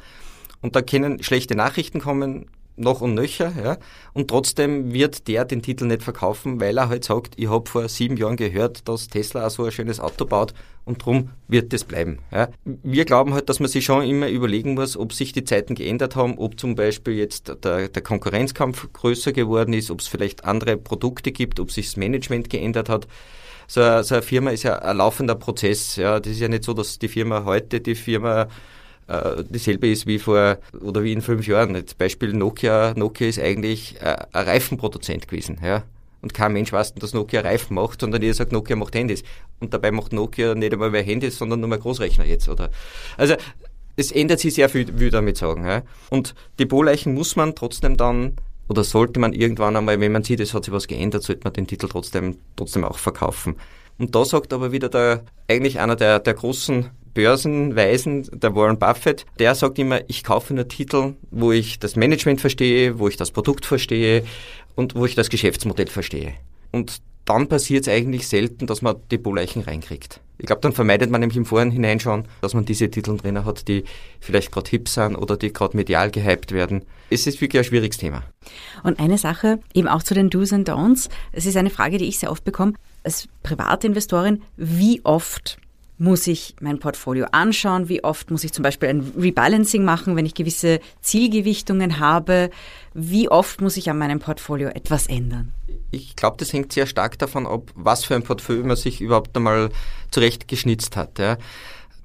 Und 0.62 0.78
da 0.78 0.82
können 0.82 1.21
schlechte 1.21 1.56
Nachrichten 1.56 1.99
kommen, 1.99 2.45
noch 2.77 3.01
und 3.01 3.13
nöcher, 3.13 3.53
ja, 3.63 3.77
und 4.13 4.27
trotzdem 4.27 4.93
wird 4.93 5.27
der 5.27 5.45
den 5.45 5.61
Titel 5.61 5.85
nicht 5.85 6.03
verkaufen, 6.03 6.59
weil 6.59 6.77
er 6.77 6.89
halt 6.89 7.03
sagt, 7.03 7.35
ich 7.38 7.49
habe 7.49 7.69
vor 7.69 7.88
sieben 7.88 8.17
Jahren 8.17 8.35
gehört, 8.35 8.88
dass 8.88 9.07
Tesla 9.07 9.47
auch 9.47 9.49
so 9.49 9.63
ein 9.63 9.71
schönes 9.71 9.99
Auto 9.99 10.25
baut 10.25 10.53
und 10.83 11.03
drum 11.03 11.29
wird 11.47 11.73
das 11.73 11.83
bleiben. 11.83 12.19
Ja. 12.31 12.49
Wir 12.63 13.05
glauben 13.05 13.33
halt, 13.33 13.49
dass 13.49 13.59
man 13.59 13.69
sich 13.69 13.85
schon 13.85 14.03
immer 14.03 14.29
überlegen 14.29 14.75
muss, 14.75 14.97
ob 14.97 15.13
sich 15.13 15.31
die 15.31 15.43
Zeiten 15.43 15.75
geändert 15.75 16.15
haben, 16.15 16.38
ob 16.38 16.59
zum 16.59 16.75
Beispiel 16.75 17.15
jetzt 17.15 17.51
der, 17.63 17.89
der 17.89 18.01
Konkurrenzkampf 18.01 18.91
größer 18.93 19.31
geworden 19.31 19.73
ist, 19.73 19.89
ob 19.89 20.01
es 20.01 20.07
vielleicht 20.07 20.45
andere 20.45 20.77
Produkte 20.77 21.31
gibt, 21.31 21.59
ob 21.59 21.71
sich 21.71 21.88
das 21.88 21.97
Management 21.97 22.49
geändert 22.49 22.89
hat. 22.89 23.07
So, 23.67 23.81
so 24.03 24.15
eine 24.15 24.21
Firma 24.21 24.51
ist 24.51 24.63
ja 24.63 24.77
ein 24.77 24.97
laufender 24.97 25.35
Prozess. 25.35 25.95
Ja. 25.95 26.19
Das 26.19 26.31
ist 26.31 26.39
ja 26.39 26.47
nicht 26.47 26.63
so, 26.63 26.73
dass 26.73 26.99
die 26.99 27.07
Firma 27.07 27.45
heute 27.45 27.81
die 27.81 27.95
Firma 27.95 28.47
äh, 29.08 29.44
dieselbe 29.50 29.89
ist 29.89 30.08
wie 30.08 30.20
vor 30.20 30.58
oder 30.82 31.04
wie 31.04 31.13
in 31.13 31.22
fünf 31.22 31.48
Jahren. 31.48 31.76
Jetzt 31.76 31.98
Beispiel 31.98 32.34
Nokia. 32.34 32.94
Nokia 32.96 33.28
ist 33.28 33.39
eigentlich 33.39 34.02
äh, 34.02 34.15
ein 34.32 34.46
Reifenproduzent 34.46 35.28
gewesen. 35.28 35.60
Ja? 35.63 35.84
Und 36.22 36.34
kein 36.34 36.54
Mensch 36.54 36.72
weiß, 36.72 36.96
dass 36.96 37.13
Nokia 37.13 37.41
Reifen 37.41 37.76
macht, 37.76 38.02
sondern 38.02 38.22
jeder 38.22 38.34
sagt, 38.34 38.52
Nokia 38.52 38.76
macht 38.76 38.96
Handys. 38.96 39.24
Und 39.60 39.74
dabei 39.74 39.91
macht 39.91 40.12
Nokia 40.12 40.56
nicht 40.56 40.74
einmal 40.74 40.89
mehr 40.89 41.04
Handys, 41.04 41.38
sondern 41.38 41.60
nur 41.60 41.70
mehr 41.70 41.78
Großrechner 41.78 42.26
jetzt. 42.26 42.50
Oder 42.50 42.72
Also 43.18 43.36
es 43.96 44.12
ändert 44.12 44.39
sich 44.39 44.56
sehr 44.56 44.70
viel, 44.70 44.88
will 45.00 45.08
ich 45.08 45.13
damit 45.13 45.38
sagen. 45.38 45.65
Ja? 45.65 45.84
Und 46.10 46.34
die 46.60 46.65
Boleichen 46.65 47.13
muss 47.13 47.36
man 47.36 47.56
trotzdem 47.56 47.98
dann 47.98 48.34
oder 48.68 48.84
sollte 48.84 49.20
man 49.20 49.34
irgendwann 49.34 49.76
einmal, 49.76 50.00
wenn 50.00 50.12
man 50.12 50.24
sieht, 50.24 50.39
es 50.39 50.54
hat 50.54 50.65
sich 50.65 50.74
was 50.74 50.88
geändert, 50.88 51.24
sollte 51.24 51.41
man 51.44 51.54
den 51.54 51.68
Titel 51.68 51.88
trotzdem, 51.88 52.38
trotzdem 52.56 52.84
auch 52.84 52.98
verkaufen. 52.98 53.58
Und 53.98 54.15
da 54.15 54.26
sagt 54.26 54.54
aber 54.54 54.72
wieder 54.72 54.89
der, 54.89 55.24
eigentlich 55.48 55.80
einer 55.80 55.96
der, 55.96 56.20
der 56.20 56.34
großen 56.34 56.89
Börsenweisen, 57.15 58.30
der 58.32 58.54
Warren 58.56 58.78
Buffett, 58.78 59.25
der 59.39 59.56
sagt 59.56 59.80
immer, 59.80 60.01
ich 60.08 60.23
kaufe 60.23 60.54
nur 60.54 60.67
Titel, 60.67 61.15
wo 61.32 61.51
ich 61.51 61.80
das 61.80 61.95
Management 61.95 62.41
verstehe, 62.41 62.99
wo 62.99 63.08
ich 63.08 63.17
das 63.17 63.32
Produkt 63.32 63.65
verstehe 63.65 64.23
und 64.75 64.95
wo 64.95 65.06
ich 65.06 65.15
das 65.15 65.30
Geschäftsmodell 65.30 65.88
verstehe. 65.88 66.36
Und 66.71 67.01
dann 67.23 67.47
passiert 67.47 67.88
es 67.88 67.93
eigentlich 67.93 68.28
selten, 68.28 68.67
dass 68.67 68.84
man 68.84 68.97
die 69.10 69.17
Boleichen 69.17 69.63
reinkriegt. 69.63 70.19
Ich 70.38 70.45
glaube, 70.45 70.62
dann 70.62 70.73
vermeidet 70.73 71.10
man 71.10 71.21
nämlich 71.21 71.38
im 71.38 71.45
Vorhinein 71.45 71.99
schon, 71.99 72.25
dass 72.41 72.54
man 72.54 72.65
diese 72.65 72.91
Titel 72.91 73.17
drin 73.17 73.45
hat, 73.45 73.67
die 73.67 73.86
vielleicht 74.19 74.51
gerade 74.51 74.69
hip 74.69 74.89
sind 74.89 75.15
oder 75.15 75.38
die 75.38 75.51
gerade 75.51 75.75
medial 75.75 76.12
gehypt 76.12 76.51
werden. 76.51 76.84
Es 77.10 77.25
ist 77.25 77.39
wirklich 77.41 77.62
ein 77.62 77.63
schwieriges 77.63 77.97
Thema. 77.97 78.23
Und 78.84 78.99
eine 78.99 79.17
Sache, 79.17 79.60
eben 79.73 79.88
auch 79.88 80.04
zu 80.04 80.13
den 80.13 80.30
Do's 80.30 80.54
and 80.54 80.69
Don'ts. 80.69 81.10
Es 81.32 81.45
ist 81.45 81.56
eine 81.56 81.69
Frage, 81.69 81.97
die 81.97 82.06
ich 82.06 82.19
sehr 82.19 82.30
oft 82.30 82.43
bekomme. 82.43 82.73
Als 83.04 83.28
Privatinvestorin, 83.41 84.43
wie 84.58 85.01
oft 85.04 85.58
muss 85.97 86.27
ich 86.27 86.55
mein 86.60 86.79
Portfolio 86.79 87.27
anschauen? 87.31 87.89
Wie 87.89 88.03
oft 88.03 88.31
muss 88.31 88.43
ich 88.43 88.51
zum 88.51 88.63
Beispiel 88.63 88.89
ein 88.89 89.13
Rebalancing 89.17 89.84
machen, 89.86 90.15
wenn 90.15 90.25
ich 90.25 90.34
gewisse 90.34 90.79
Zielgewichtungen 91.01 91.99
habe? 91.99 92.49
Wie 92.93 93.29
oft 93.29 93.62
muss 93.62 93.77
ich 93.77 93.89
an 93.89 93.97
meinem 93.97 94.19
Portfolio 94.19 94.69
etwas 94.69 95.08
ändern? 95.08 95.53
Ich 95.91 96.15
glaube, 96.15 96.38
das 96.38 96.51
hängt 96.51 96.73
sehr 96.73 96.88
stark 96.88 97.17
davon 97.19 97.47
ab, 97.47 97.71
was 97.75 98.03
für 98.03 98.15
ein 98.15 98.23
Portfolio 98.23 98.63
man 98.65 98.75
sich 98.75 99.01
überhaupt 99.01 99.36
einmal 99.36 99.69
zurechtgeschnitzt 100.12 100.97
hat. 100.97 101.19
Ja 101.19 101.38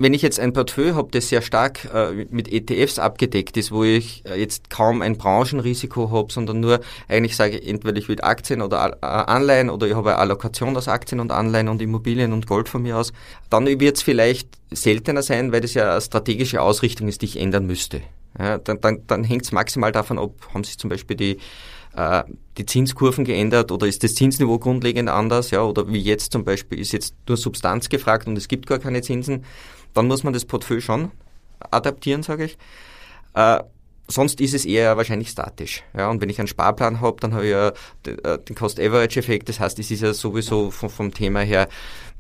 wenn 0.00 0.14
ich 0.14 0.22
jetzt 0.22 0.40
ein 0.40 0.54
Portfolio 0.54 0.94
habe, 0.94 1.10
das 1.12 1.28
sehr 1.28 1.42
stark 1.42 1.84
äh, 1.94 2.26
mit 2.30 2.50
ETFs 2.50 2.98
abgedeckt 2.98 3.58
ist, 3.58 3.70
wo 3.70 3.84
ich 3.84 4.24
äh, 4.24 4.40
jetzt 4.40 4.70
kaum 4.70 5.02
ein 5.02 5.18
Branchenrisiko 5.18 6.10
habe, 6.10 6.32
sondern 6.32 6.58
nur 6.58 6.80
eigentlich 7.06 7.36
sage, 7.36 7.62
entweder 7.62 7.98
ich 7.98 8.08
will 8.08 8.18
Aktien 8.22 8.62
oder 8.62 8.96
äh, 9.02 9.06
Anleihen 9.06 9.68
oder 9.68 9.86
ich 9.86 9.94
habe 9.94 10.12
eine 10.12 10.18
Allokation 10.18 10.74
aus 10.74 10.88
Aktien 10.88 11.20
und 11.20 11.30
Anleihen 11.30 11.68
und 11.68 11.82
Immobilien 11.82 12.32
und 12.32 12.46
Gold 12.46 12.70
von 12.70 12.80
mir 12.80 12.96
aus, 12.96 13.12
dann 13.50 13.66
wird 13.66 13.98
es 13.98 14.02
vielleicht 14.02 14.48
seltener 14.70 15.22
sein, 15.22 15.52
weil 15.52 15.60
das 15.60 15.74
ja 15.74 15.92
eine 15.92 16.00
strategische 16.00 16.62
Ausrichtung 16.62 17.06
ist, 17.06 17.20
die 17.20 17.26
ich 17.26 17.38
ändern 17.38 17.66
müsste. 17.66 18.00
Ja, 18.38 18.56
dann 18.56 18.80
dann, 18.80 19.02
dann 19.06 19.22
hängt 19.22 19.42
es 19.42 19.52
maximal 19.52 19.92
davon 19.92 20.18
ab, 20.18 20.32
haben 20.54 20.64
sich 20.64 20.78
zum 20.78 20.88
Beispiel 20.88 21.16
die 21.16 21.36
äh, 21.94 22.22
die 22.56 22.64
Zinskurven 22.64 23.24
geändert 23.26 23.70
oder 23.70 23.86
ist 23.86 24.02
das 24.02 24.14
Zinsniveau 24.14 24.58
grundlegend 24.58 25.10
anders, 25.10 25.50
ja, 25.50 25.62
oder 25.62 25.88
wie 25.88 26.00
jetzt 26.00 26.32
zum 26.32 26.44
Beispiel 26.44 26.78
ist 26.78 26.92
jetzt 26.92 27.14
nur 27.28 27.36
Substanz 27.36 27.90
gefragt 27.90 28.26
und 28.26 28.38
es 28.38 28.48
gibt 28.48 28.66
gar 28.66 28.78
keine 28.78 29.02
Zinsen 29.02 29.44
dann 29.94 30.06
muss 30.06 30.24
man 30.24 30.32
das 30.32 30.44
Portfolio 30.44 30.80
schon 30.80 31.10
adaptieren, 31.70 32.22
sage 32.22 32.44
ich. 32.44 32.58
Äh, 33.34 33.60
sonst 34.10 34.40
ist 34.40 34.54
es 34.54 34.64
eher 34.64 34.96
wahrscheinlich 34.96 35.30
statisch. 35.30 35.82
Ja, 35.96 36.10
und 36.10 36.20
wenn 36.20 36.28
ich 36.28 36.38
einen 36.38 36.48
Sparplan 36.48 37.00
habe, 37.00 37.20
dann 37.20 37.34
habe 37.34 37.44
ich 37.44 37.50
ja 37.50 37.68
äh, 38.06 38.38
den 38.38 38.56
Cost-Average-Effekt. 38.56 39.48
Das 39.48 39.60
heißt, 39.60 39.78
es 39.78 39.90
ist 39.90 40.02
ja 40.02 40.12
sowieso 40.12 40.70
vom, 40.70 40.90
vom, 40.90 41.14
Thema 41.14 41.40
her 41.40 41.68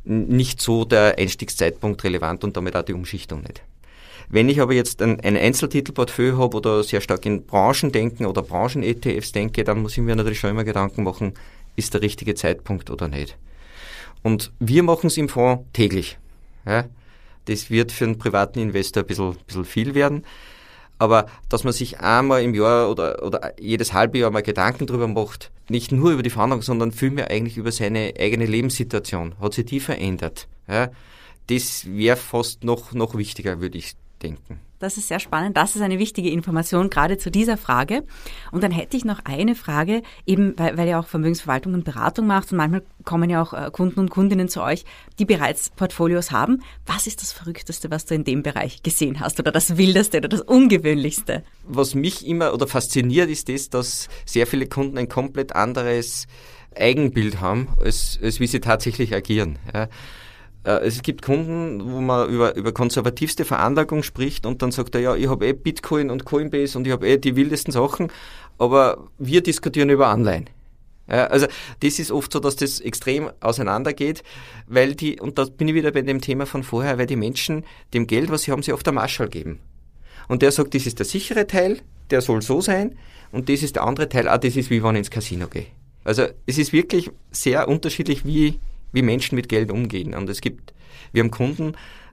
nicht 0.04 0.60
so 0.60 0.84
der 0.84 1.18
Einstiegszeitpunkt 1.18 2.02
relevant 2.04 2.44
und 2.44 2.56
damit 2.56 2.76
auch 2.76 2.82
die 2.82 2.94
Umschichtung 2.94 3.42
nicht. 3.42 3.62
Wenn 4.28 4.48
ich 4.48 4.60
aber 4.60 4.72
jetzt 4.72 5.02
ein, 5.02 5.20
ein 5.20 5.36
Einzeltitelportfolio 5.36 6.38
habe 6.38 6.56
oder 6.56 6.84
sehr 6.84 7.00
stark 7.00 7.26
in 7.26 7.44
Branchen 7.44 7.90
denken 7.90 8.26
oder 8.26 8.42
Branchen-ETFs 8.42 9.32
denke, 9.32 9.64
dann 9.64 9.82
muss 9.82 9.92
ich 9.92 10.04
mir 10.04 10.14
natürlich 10.14 10.38
schon 10.38 10.50
immer 10.50 10.64
Gedanken 10.64 11.02
machen, 11.02 11.34
ist 11.76 11.94
der 11.94 12.02
richtige 12.02 12.34
Zeitpunkt 12.34 12.90
oder 12.90 13.08
nicht. 13.08 13.36
Und 14.22 14.52
wir 14.60 14.82
machen 14.82 15.08
es 15.08 15.16
im 15.16 15.28
Fonds 15.28 15.64
täglich. 15.72 16.18
Ja? 16.64 16.84
Das 17.50 17.68
wird 17.68 17.90
für 17.90 18.04
einen 18.04 18.16
privaten 18.16 18.60
Investor 18.60 19.02
ein 19.02 19.06
bisschen, 19.08 19.34
bisschen 19.44 19.64
viel 19.64 19.96
werden. 19.96 20.24
Aber 20.98 21.26
dass 21.48 21.64
man 21.64 21.72
sich 21.72 21.98
einmal 21.98 22.44
im 22.44 22.54
Jahr 22.54 22.88
oder, 22.88 23.24
oder 23.24 23.54
jedes 23.58 23.92
halbe 23.92 24.18
Jahr 24.18 24.30
mal 24.30 24.42
Gedanken 24.42 24.86
drüber 24.86 25.08
macht, 25.08 25.50
nicht 25.68 25.90
nur 25.90 26.12
über 26.12 26.22
die 26.22 26.30
Verhandlung, 26.30 26.62
sondern 26.62 26.92
vielmehr 26.92 27.28
eigentlich 27.28 27.56
über 27.56 27.72
seine 27.72 28.14
eigene 28.16 28.46
Lebenssituation. 28.46 29.34
Hat 29.40 29.54
sich 29.54 29.64
die 29.64 29.80
verändert? 29.80 30.46
Ja, 30.68 30.90
das 31.48 31.86
wäre 31.86 32.16
fast 32.16 32.62
noch, 32.62 32.92
noch 32.92 33.16
wichtiger, 33.16 33.60
würde 33.60 33.78
ich 33.78 33.94
denken. 34.22 34.60
Das 34.80 34.96
ist 34.96 35.08
sehr 35.08 35.20
spannend. 35.20 35.58
Das 35.58 35.76
ist 35.76 35.82
eine 35.82 35.98
wichtige 35.98 36.30
Information, 36.30 36.88
gerade 36.88 37.18
zu 37.18 37.30
dieser 37.30 37.58
Frage. 37.58 38.02
Und 38.50 38.62
dann 38.64 38.70
hätte 38.70 38.96
ich 38.96 39.04
noch 39.04 39.20
eine 39.24 39.54
Frage, 39.54 40.02
eben 40.24 40.54
weil, 40.56 40.78
weil 40.78 40.88
ihr 40.88 40.98
auch 40.98 41.06
Vermögensverwaltung 41.06 41.74
und 41.74 41.84
Beratung 41.84 42.26
macht 42.26 42.50
und 42.50 42.56
manchmal 42.56 42.82
kommen 43.04 43.28
ja 43.28 43.42
auch 43.42 43.52
äh, 43.52 43.70
Kunden 43.70 44.00
und 44.00 44.08
Kundinnen 44.08 44.48
zu 44.48 44.62
euch, 44.62 44.86
die 45.18 45.26
bereits 45.26 45.68
Portfolios 45.68 46.30
haben. 46.30 46.62
Was 46.86 47.06
ist 47.06 47.20
das 47.20 47.30
Verrückteste, 47.30 47.90
was 47.90 48.06
du 48.06 48.14
in 48.14 48.24
dem 48.24 48.42
Bereich 48.42 48.82
gesehen 48.82 49.20
hast 49.20 49.38
oder 49.38 49.52
das 49.52 49.76
Wildeste 49.76 50.16
oder 50.16 50.28
das 50.28 50.40
Ungewöhnlichste? 50.40 51.44
Was 51.64 51.94
mich 51.94 52.26
immer 52.26 52.54
oder 52.54 52.66
fasziniert 52.66 53.28
ist 53.28 53.50
das, 53.50 53.68
dass 53.68 54.08
sehr 54.24 54.46
viele 54.46 54.66
Kunden 54.66 54.96
ein 54.96 55.10
komplett 55.10 55.54
anderes 55.54 56.26
Eigenbild 56.74 57.40
haben, 57.42 57.68
als, 57.78 58.18
als 58.22 58.40
wie 58.40 58.46
sie 58.46 58.60
tatsächlich 58.60 59.14
agieren. 59.14 59.58
Ja. 59.74 59.88
Äh, 60.64 60.86
es 60.86 61.02
gibt 61.02 61.22
Kunden, 61.22 61.92
wo 61.92 62.00
man 62.00 62.28
über, 62.28 62.54
über 62.54 62.72
konservativste 62.72 63.44
Veranlagung 63.44 64.02
spricht 64.02 64.46
und 64.46 64.62
dann 64.62 64.72
sagt 64.72 64.94
er, 64.94 65.00
ja, 65.00 65.16
ich 65.16 65.28
habe 65.28 65.46
eh 65.46 65.52
Bitcoin 65.52 66.10
und 66.10 66.24
Coinbase 66.24 66.76
und 66.76 66.86
ich 66.86 66.92
habe 66.92 67.08
eh 67.08 67.18
die 67.18 67.36
wildesten 67.36 67.72
Sachen, 67.72 68.08
aber 68.58 69.08
wir 69.18 69.42
diskutieren 69.42 69.90
über 69.90 70.08
Anleihen. 70.08 70.50
Ja, 71.08 71.26
also 71.26 71.46
das 71.80 71.98
ist 71.98 72.12
oft 72.12 72.32
so, 72.32 72.38
dass 72.38 72.54
das 72.56 72.78
extrem 72.80 73.30
auseinandergeht, 73.40 74.22
weil 74.68 74.94
die, 74.94 75.18
und 75.18 75.38
da 75.38 75.44
bin 75.44 75.66
ich 75.66 75.74
wieder 75.74 75.90
bei 75.90 76.02
dem 76.02 76.20
Thema 76.20 76.46
von 76.46 76.62
vorher, 76.62 76.98
weil 76.98 77.06
die 77.06 77.16
Menschen 77.16 77.64
dem 77.94 78.06
Geld, 78.06 78.30
was 78.30 78.42
sie 78.42 78.52
haben, 78.52 78.62
sie 78.62 78.72
oft 78.72 78.86
der 78.86 78.92
Marschall 78.92 79.28
geben. 79.28 79.58
Und 80.28 80.42
der 80.42 80.52
sagt, 80.52 80.74
das 80.74 80.86
ist 80.86 81.00
der 81.00 81.06
sichere 81.06 81.48
Teil, 81.48 81.80
der 82.10 82.20
soll 82.20 82.42
so 82.42 82.60
sein, 82.60 82.96
und 83.32 83.48
das 83.48 83.62
ist 83.62 83.76
der 83.76 83.84
andere 83.84 84.08
Teil, 84.08 84.28
ah, 84.28 84.38
das 84.38 84.54
ist 84.54 84.70
wie 84.70 84.82
wenn 84.82 84.94
ich 84.94 85.00
ins 85.00 85.10
Casino 85.10 85.48
gehe. 85.48 85.66
Also 86.04 86.26
es 86.46 86.58
ist 86.58 86.72
wirklich 86.72 87.10
sehr 87.32 87.66
unterschiedlich, 87.66 88.24
wie 88.24 88.60
wie 88.92 89.02
Menschen 89.02 89.36
mit 89.36 89.48
Geld 89.48 89.70
umgehen. 89.70 90.14
Und 90.14 90.28
es 90.28 90.40
gibt, 90.40 90.72
wir 91.12 91.22
haben 91.22 91.30
Kunden, 91.30 91.72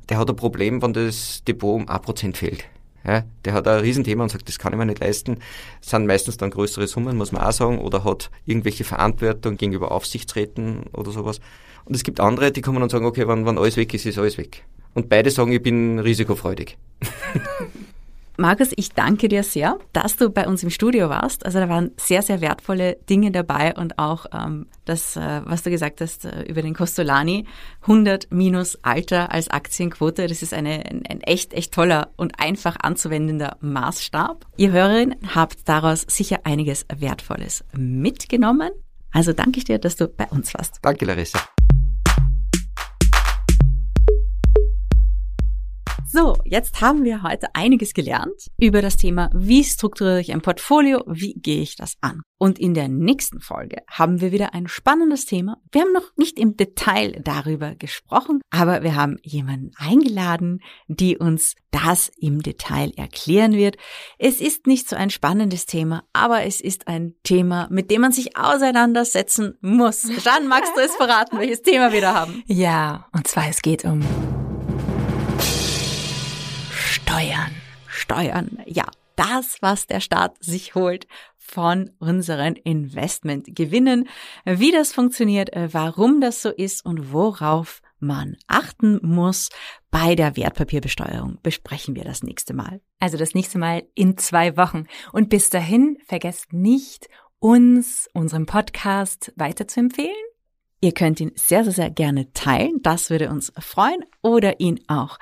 der 0.10 0.18
hat 0.18 0.30
ein 0.30 0.36
Problem, 0.36 0.82
wenn 0.82 0.94
das 0.94 1.44
Depot 1.46 1.76
um 1.76 1.90
ein 1.90 2.02
Prozent 2.02 2.38
fällt. 2.38 2.66
Ja, 3.06 3.24
der 3.46 3.54
hat 3.54 3.68
ein 3.68 3.80
Riesenthema 3.80 4.24
und 4.24 4.30
sagt, 4.30 4.50
das 4.50 4.60
kann 4.60 4.74
ich 4.74 4.80
mir 4.80 4.86
nicht 4.86 5.00
leisten. 5.00 5.38
Das 5.80 5.92
sind 5.92 6.08
meistens 6.08 6.38
dann 6.38 6.50
größere 6.50 6.88
Summen, 6.88 7.16
muss 7.16 7.32
man 7.32 7.42
auch 7.42 7.52
sagen, 7.52 7.80
oder 7.80 8.04
hat 8.04 8.30
irgendwelche 8.46 8.84
Verantwortung 8.84 9.56
gegenüber 9.56 9.92
Aufsichtsräten 9.92 10.84
oder 10.92 11.12
sowas. 11.12 11.40
Und 11.86 11.96
es 11.96 12.04
gibt 12.04 12.20
andere, 12.20 12.52
die 12.52 12.62
kommen 12.62 12.84
und 12.84 12.92
sagen, 12.92 13.06
okay, 13.06 13.28
wenn, 13.28 13.46
wenn 13.46 13.58
alles 13.58 13.78
weg 13.78 13.94
ist, 13.94 14.06
ist 14.06 14.18
alles 14.18 14.38
weg. 14.38 14.66
und 14.94 15.10
beide 15.10 15.30
sagen, 15.32 15.52
ich 15.52 15.62
bin 15.62 16.00
risikofreudig. 16.00 16.78
Markus, 18.38 18.70
ich 18.76 18.92
danke 18.92 19.30
dir 19.30 19.42
sehr, 19.42 19.80
dass 19.94 20.16
du 20.16 20.30
bei 20.30 20.48
uns 20.48 20.62
im 20.62 20.70
Studio 20.70 21.10
warst. 21.10 21.44
Also 21.46 21.60
da 21.60 21.70
waren 21.70 21.92
sehr, 21.98 22.22
sehr 22.22 22.40
wertvolle 22.40 22.98
Dinge 23.10 23.32
dabei 23.32 23.74
und 23.74 23.98
auch 23.98 24.28
ähm, 24.32 24.68
das, 24.86 25.16
äh, 25.16 25.42
was 25.44 25.64
du 25.64 25.72
gesagt 25.72 26.02
hast 26.02 26.26
äh, 26.26 26.44
über 26.44 26.62
den 26.62 26.76
Costolani, 26.76 27.46
100 27.82 28.32
minus 28.32 28.78
Alter 28.84 29.32
als 29.32 29.50
Aktienquote, 29.50 30.28
das 30.28 30.44
ist 30.44 30.54
eine, 30.54 30.86
ein, 30.86 31.04
ein 31.10 31.22
echt, 31.22 31.54
echt 31.54 31.74
toller 31.74 32.12
und 32.16 32.40
einfach 32.40 32.78
anzuwendender 32.80 33.58
Maßstab. 33.62 34.46
Ihr 34.56 34.72
Hörerin 34.72 35.16
habt 35.34 35.68
daraus 35.68 36.06
sicher 36.08 36.42
einiges 36.44 36.86
Wertvolles 36.96 37.64
mitgenommen. 37.76 38.70
Also 39.12 39.34
danke 39.34 39.58
ich 39.58 39.66
dir, 39.66 39.80
dass 39.80 39.96
du 39.96 40.08
bei 40.08 40.28
uns 40.28 40.54
warst. 40.54 40.78
Danke, 40.84 41.06
Larissa. 41.06 41.40
So, 46.18 46.36
jetzt 46.46 46.82
haben 46.82 47.04
wir 47.04 47.22
heute 47.22 47.54
einiges 47.54 47.94
gelernt 47.94 48.48
über 48.58 48.82
das 48.82 48.98
Thema, 48.98 49.30
wie 49.36 49.64
strukturiere 49.64 50.20
ich 50.20 50.34
ein 50.34 50.42
Portfolio, 50.42 51.04
wie 51.06 51.36
gehe 51.36 51.62
ich 51.62 51.76
das 51.76 51.94
an. 52.02 52.24
Und 52.40 52.58
in 52.58 52.74
der 52.74 52.88
nächsten 52.88 53.40
Folge 53.40 53.84
haben 53.88 54.20
wir 54.20 54.32
wieder 54.32 54.56
ein 54.56 54.68
spannendes 54.68 55.28
Thema. 55.28 55.62
Wir 55.72 55.82
haben 55.82 55.94
noch 55.94 56.10
nicht 56.16 56.40
im 56.40 56.58
Detail 56.58 57.22
darüber 57.24 57.76
gesprochen, 57.76 58.42
aber 58.50 58.82
wir 58.82 58.96
haben 58.96 59.18
jemanden 59.22 59.74
eingeladen, 59.78 60.64
die 60.88 61.20
uns 61.20 61.54
das 61.70 62.10
im 62.18 62.42
Detail 62.42 62.94
erklären 62.98 63.54
wird. 63.54 63.78
Es 64.18 64.42
ist 64.42 64.66
nicht 64.66 64.90
so 64.90 64.96
ein 64.96 65.12
spannendes 65.12 65.68
Thema, 65.68 66.04
aber 66.14 66.46
es 66.46 66.62
ist 66.62 66.88
ein 66.88 67.14
Thema, 67.22 67.68
mit 67.70 67.92
dem 67.92 68.02
man 68.02 68.12
sich 68.12 68.36
auseinandersetzen 68.36 69.56
muss. 69.62 70.10
Jeanne, 70.24 70.48
magst 70.48 70.76
du 70.76 70.82
es 70.82 70.96
verraten, 70.96 71.38
welches 71.38 71.62
Thema 71.62 71.94
wir 71.94 72.02
da 72.02 72.16
haben? 72.16 72.42
Ja, 72.48 73.06
und 73.14 73.28
zwar 73.28 73.48
es 73.50 73.62
geht 73.62 73.86
um 73.86 74.02
Steuern. 77.18 77.52
Steuern, 77.88 78.60
ja. 78.68 78.86
Das, 79.16 79.58
was 79.62 79.88
der 79.88 80.02
Staat 80.02 80.36
sich 80.44 80.76
holt 80.76 81.08
von 81.36 81.90
unseren 81.98 82.56
Investmentgewinnen, 82.56 84.08
wie 84.46 84.72
das 84.72 84.94
funktioniert, 84.94 85.52
äh, 85.54 85.74
warum 85.74 86.22
das 86.22 86.44
so 86.44 86.52
ist 86.52 86.86
und 86.86 87.12
worauf 87.12 87.82
man 88.00 88.38
achten 88.46 89.00
muss 89.02 89.50
bei 89.90 90.14
der 90.14 90.38
Wertpapierbesteuerung, 90.38 91.40
besprechen 91.42 91.96
wir 91.96 92.04
das 92.04 92.22
nächste 92.22 92.54
Mal. 92.54 92.82
Also 93.00 93.18
das 93.18 93.34
nächste 93.34 93.58
Mal 93.58 93.82
in 93.96 94.20
zwei 94.20 94.56
Wochen. 94.56 94.86
Und 95.12 95.30
bis 95.30 95.50
dahin 95.50 95.98
vergesst 96.06 96.54
nicht, 96.54 97.08
uns, 97.40 98.08
unserem 98.14 98.46
Podcast 98.46 99.34
weiterzuempfehlen. 99.36 100.14
Ihr 100.82 100.94
könnt 100.94 101.20
ihn 101.20 101.32
sehr, 101.34 101.64
sehr, 101.64 101.74
sehr 101.74 101.90
gerne 101.90 102.32
teilen. 102.34 102.84
Das 102.84 103.10
würde 103.10 103.32
uns 103.32 103.52
freuen. 103.58 104.06
Oder 104.22 104.60
ihn 104.60 104.82
auch 104.88 105.18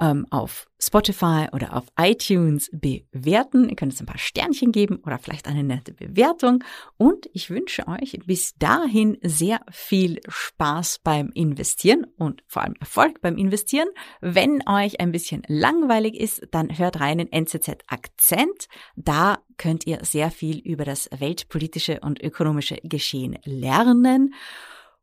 ähm, 0.00 0.26
auf 0.30 0.66
Spotify 0.82 1.46
oder 1.52 1.76
auf 1.76 1.84
iTunes 1.98 2.70
bewerten. 2.72 3.68
Ihr 3.68 3.76
könnt 3.76 3.92
es 3.92 4.00
ein 4.00 4.06
paar 4.06 4.18
Sternchen 4.18 4.72
geben 4.72 4.96
oder 5.04 5.18
vielleicht 5.18 5.46
eine 5.46 5.62
nette 5.62 5.92
Bewertung. 5.92 6.64
Und 6.96 7.28
ich 7.32 7.50
wünsche 7.50 7.86
euch 7.86 8.18
bis 8.24 8.54
dahin 8.56 9.18
sehr 9.22 9.60
viel 9.70 10.20
Spaß 10.26 11.00
beim 11.04 11.30
Investieren 11.34 12.06
und 12.16 12.42
vor 12.46 12.62
allem 12.62 12.74
Erfolg 12.80 13.20
beim 13.20 13.36
Investieren. 13.36 13.88
Wenn 14.20 14.66
euch 14.66 15.00
ein 15.00 15.12
bisschen 15.12 15.42
langweilig 15.46 16.18
ist, 16.18 16.42
dann 16.50 16.76
hört 16.78 17.00
rein 17.00 17.18
in 17.18 17.30
NZZ 17.30 17.84
Akzent. 17.86 18.68
Da 18.96 19.38
könnt 19.58 19.86
ihr 19.86 19.98
sehr 20.02 20.30
viel 20.30 20.58
über 20.58 20.84
das 20.84 21.10
weltpolitische 21.18 22.00
und 22.00 22.22
ökonomische 22.22 22.78
Geschehen 22.82 23.38
lernen. 23.44 24.34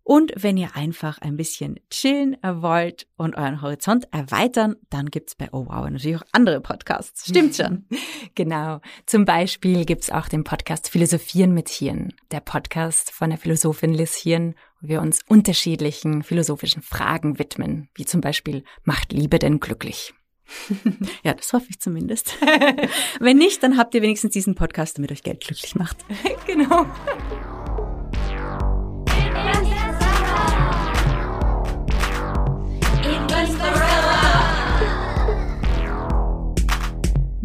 Und 0.08 0.32
wenn 0.38 0.56
ihr 0.56 0.74
einfach 0.74 1.18
ein 1.18 1.36
bisschen 1.36 1.82
chillen 1.90 2.38
wollt 2.42 3.08
und 3.18 3.36
euren 3.36 3.62
Horizont 3.62 4.08
erweitern, 4.14 4.78
dann 4.90 5.08
gibt's 5.08 5.36
bei 5.36 5.50
Oh 5.52 5.66
Wow 5.66 5.90
natürlich 5.90 6.16
auch 6.16 6.28
andere 6.32 6.62
Podcasts. 6.62 7.28
Stimmt 7.28 7.58
schon. 7.58 7.84
genau. 8.34 8.80
Zum 9.06 9.26
Beispiel 9.26 9.84
gibt's 9.84 10.10
auch 10.10 10.30
den 10.30 10.46
Podcast 10.46 10.90
Philosophieren 10.90 11.54
mit 11.54 11.68
Hirn. 11.68 12.14
Der 12.32 12.40
Podcast 12.40 13.12
von 13.12 13.32
der 13.32 13.38
Philosophin 13.38 13.94
Liz 13.94 14.16
Hirn, 14.16 14.56
wo 14.80 14.88
wir 14.88 15.02
uns 15.02 15.20
unterschiedlichen 15.28 16.24
philosophischen 16.24 16.82
Fragen 16.82 17.38
widmen, 17.38 17.90
wie 17.94 18.06
zum 18.06 18.22
Beispiel, 18.22 18.64
macht 18.86 19.12
Liebe 19.12 19.40
denn 19.40 19.60
glücklich? 19.60 20.14
ja, 21.26 21.34
das 21.34 21.52
hoffe 21.52 21.66
ich 21.70 21.82
zumindest. 21.82 22.34
Wenn 23.20 23.38
nicht, 23.38 23.62
dann 23.62 23.76
habt 23.78 23.94
ihr 23.94 24.02
wenigstens 24.02 24.32
diesen 24.32 24.56
Podcast, 24.56 24.98
damit 24.98 25.12
euch 25.12 25.24
Geld 25.24 25.42
glücklich 25.42 25.76
macht. 25.76 25.98
genau. 26.46 26.86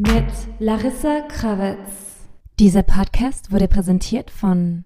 Mit 0.03 0.25
Larissa 0.59 1.21
Krawitz. 1.29 2.27
Dieser 2.59 2.83
Podcast 2.83 3.53
wurde 3.53 3.69
präsentiert 3.69 4.33
von 4.33 4.85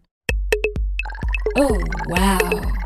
Oh, 1.59 1.79
wow. 2.09 2.86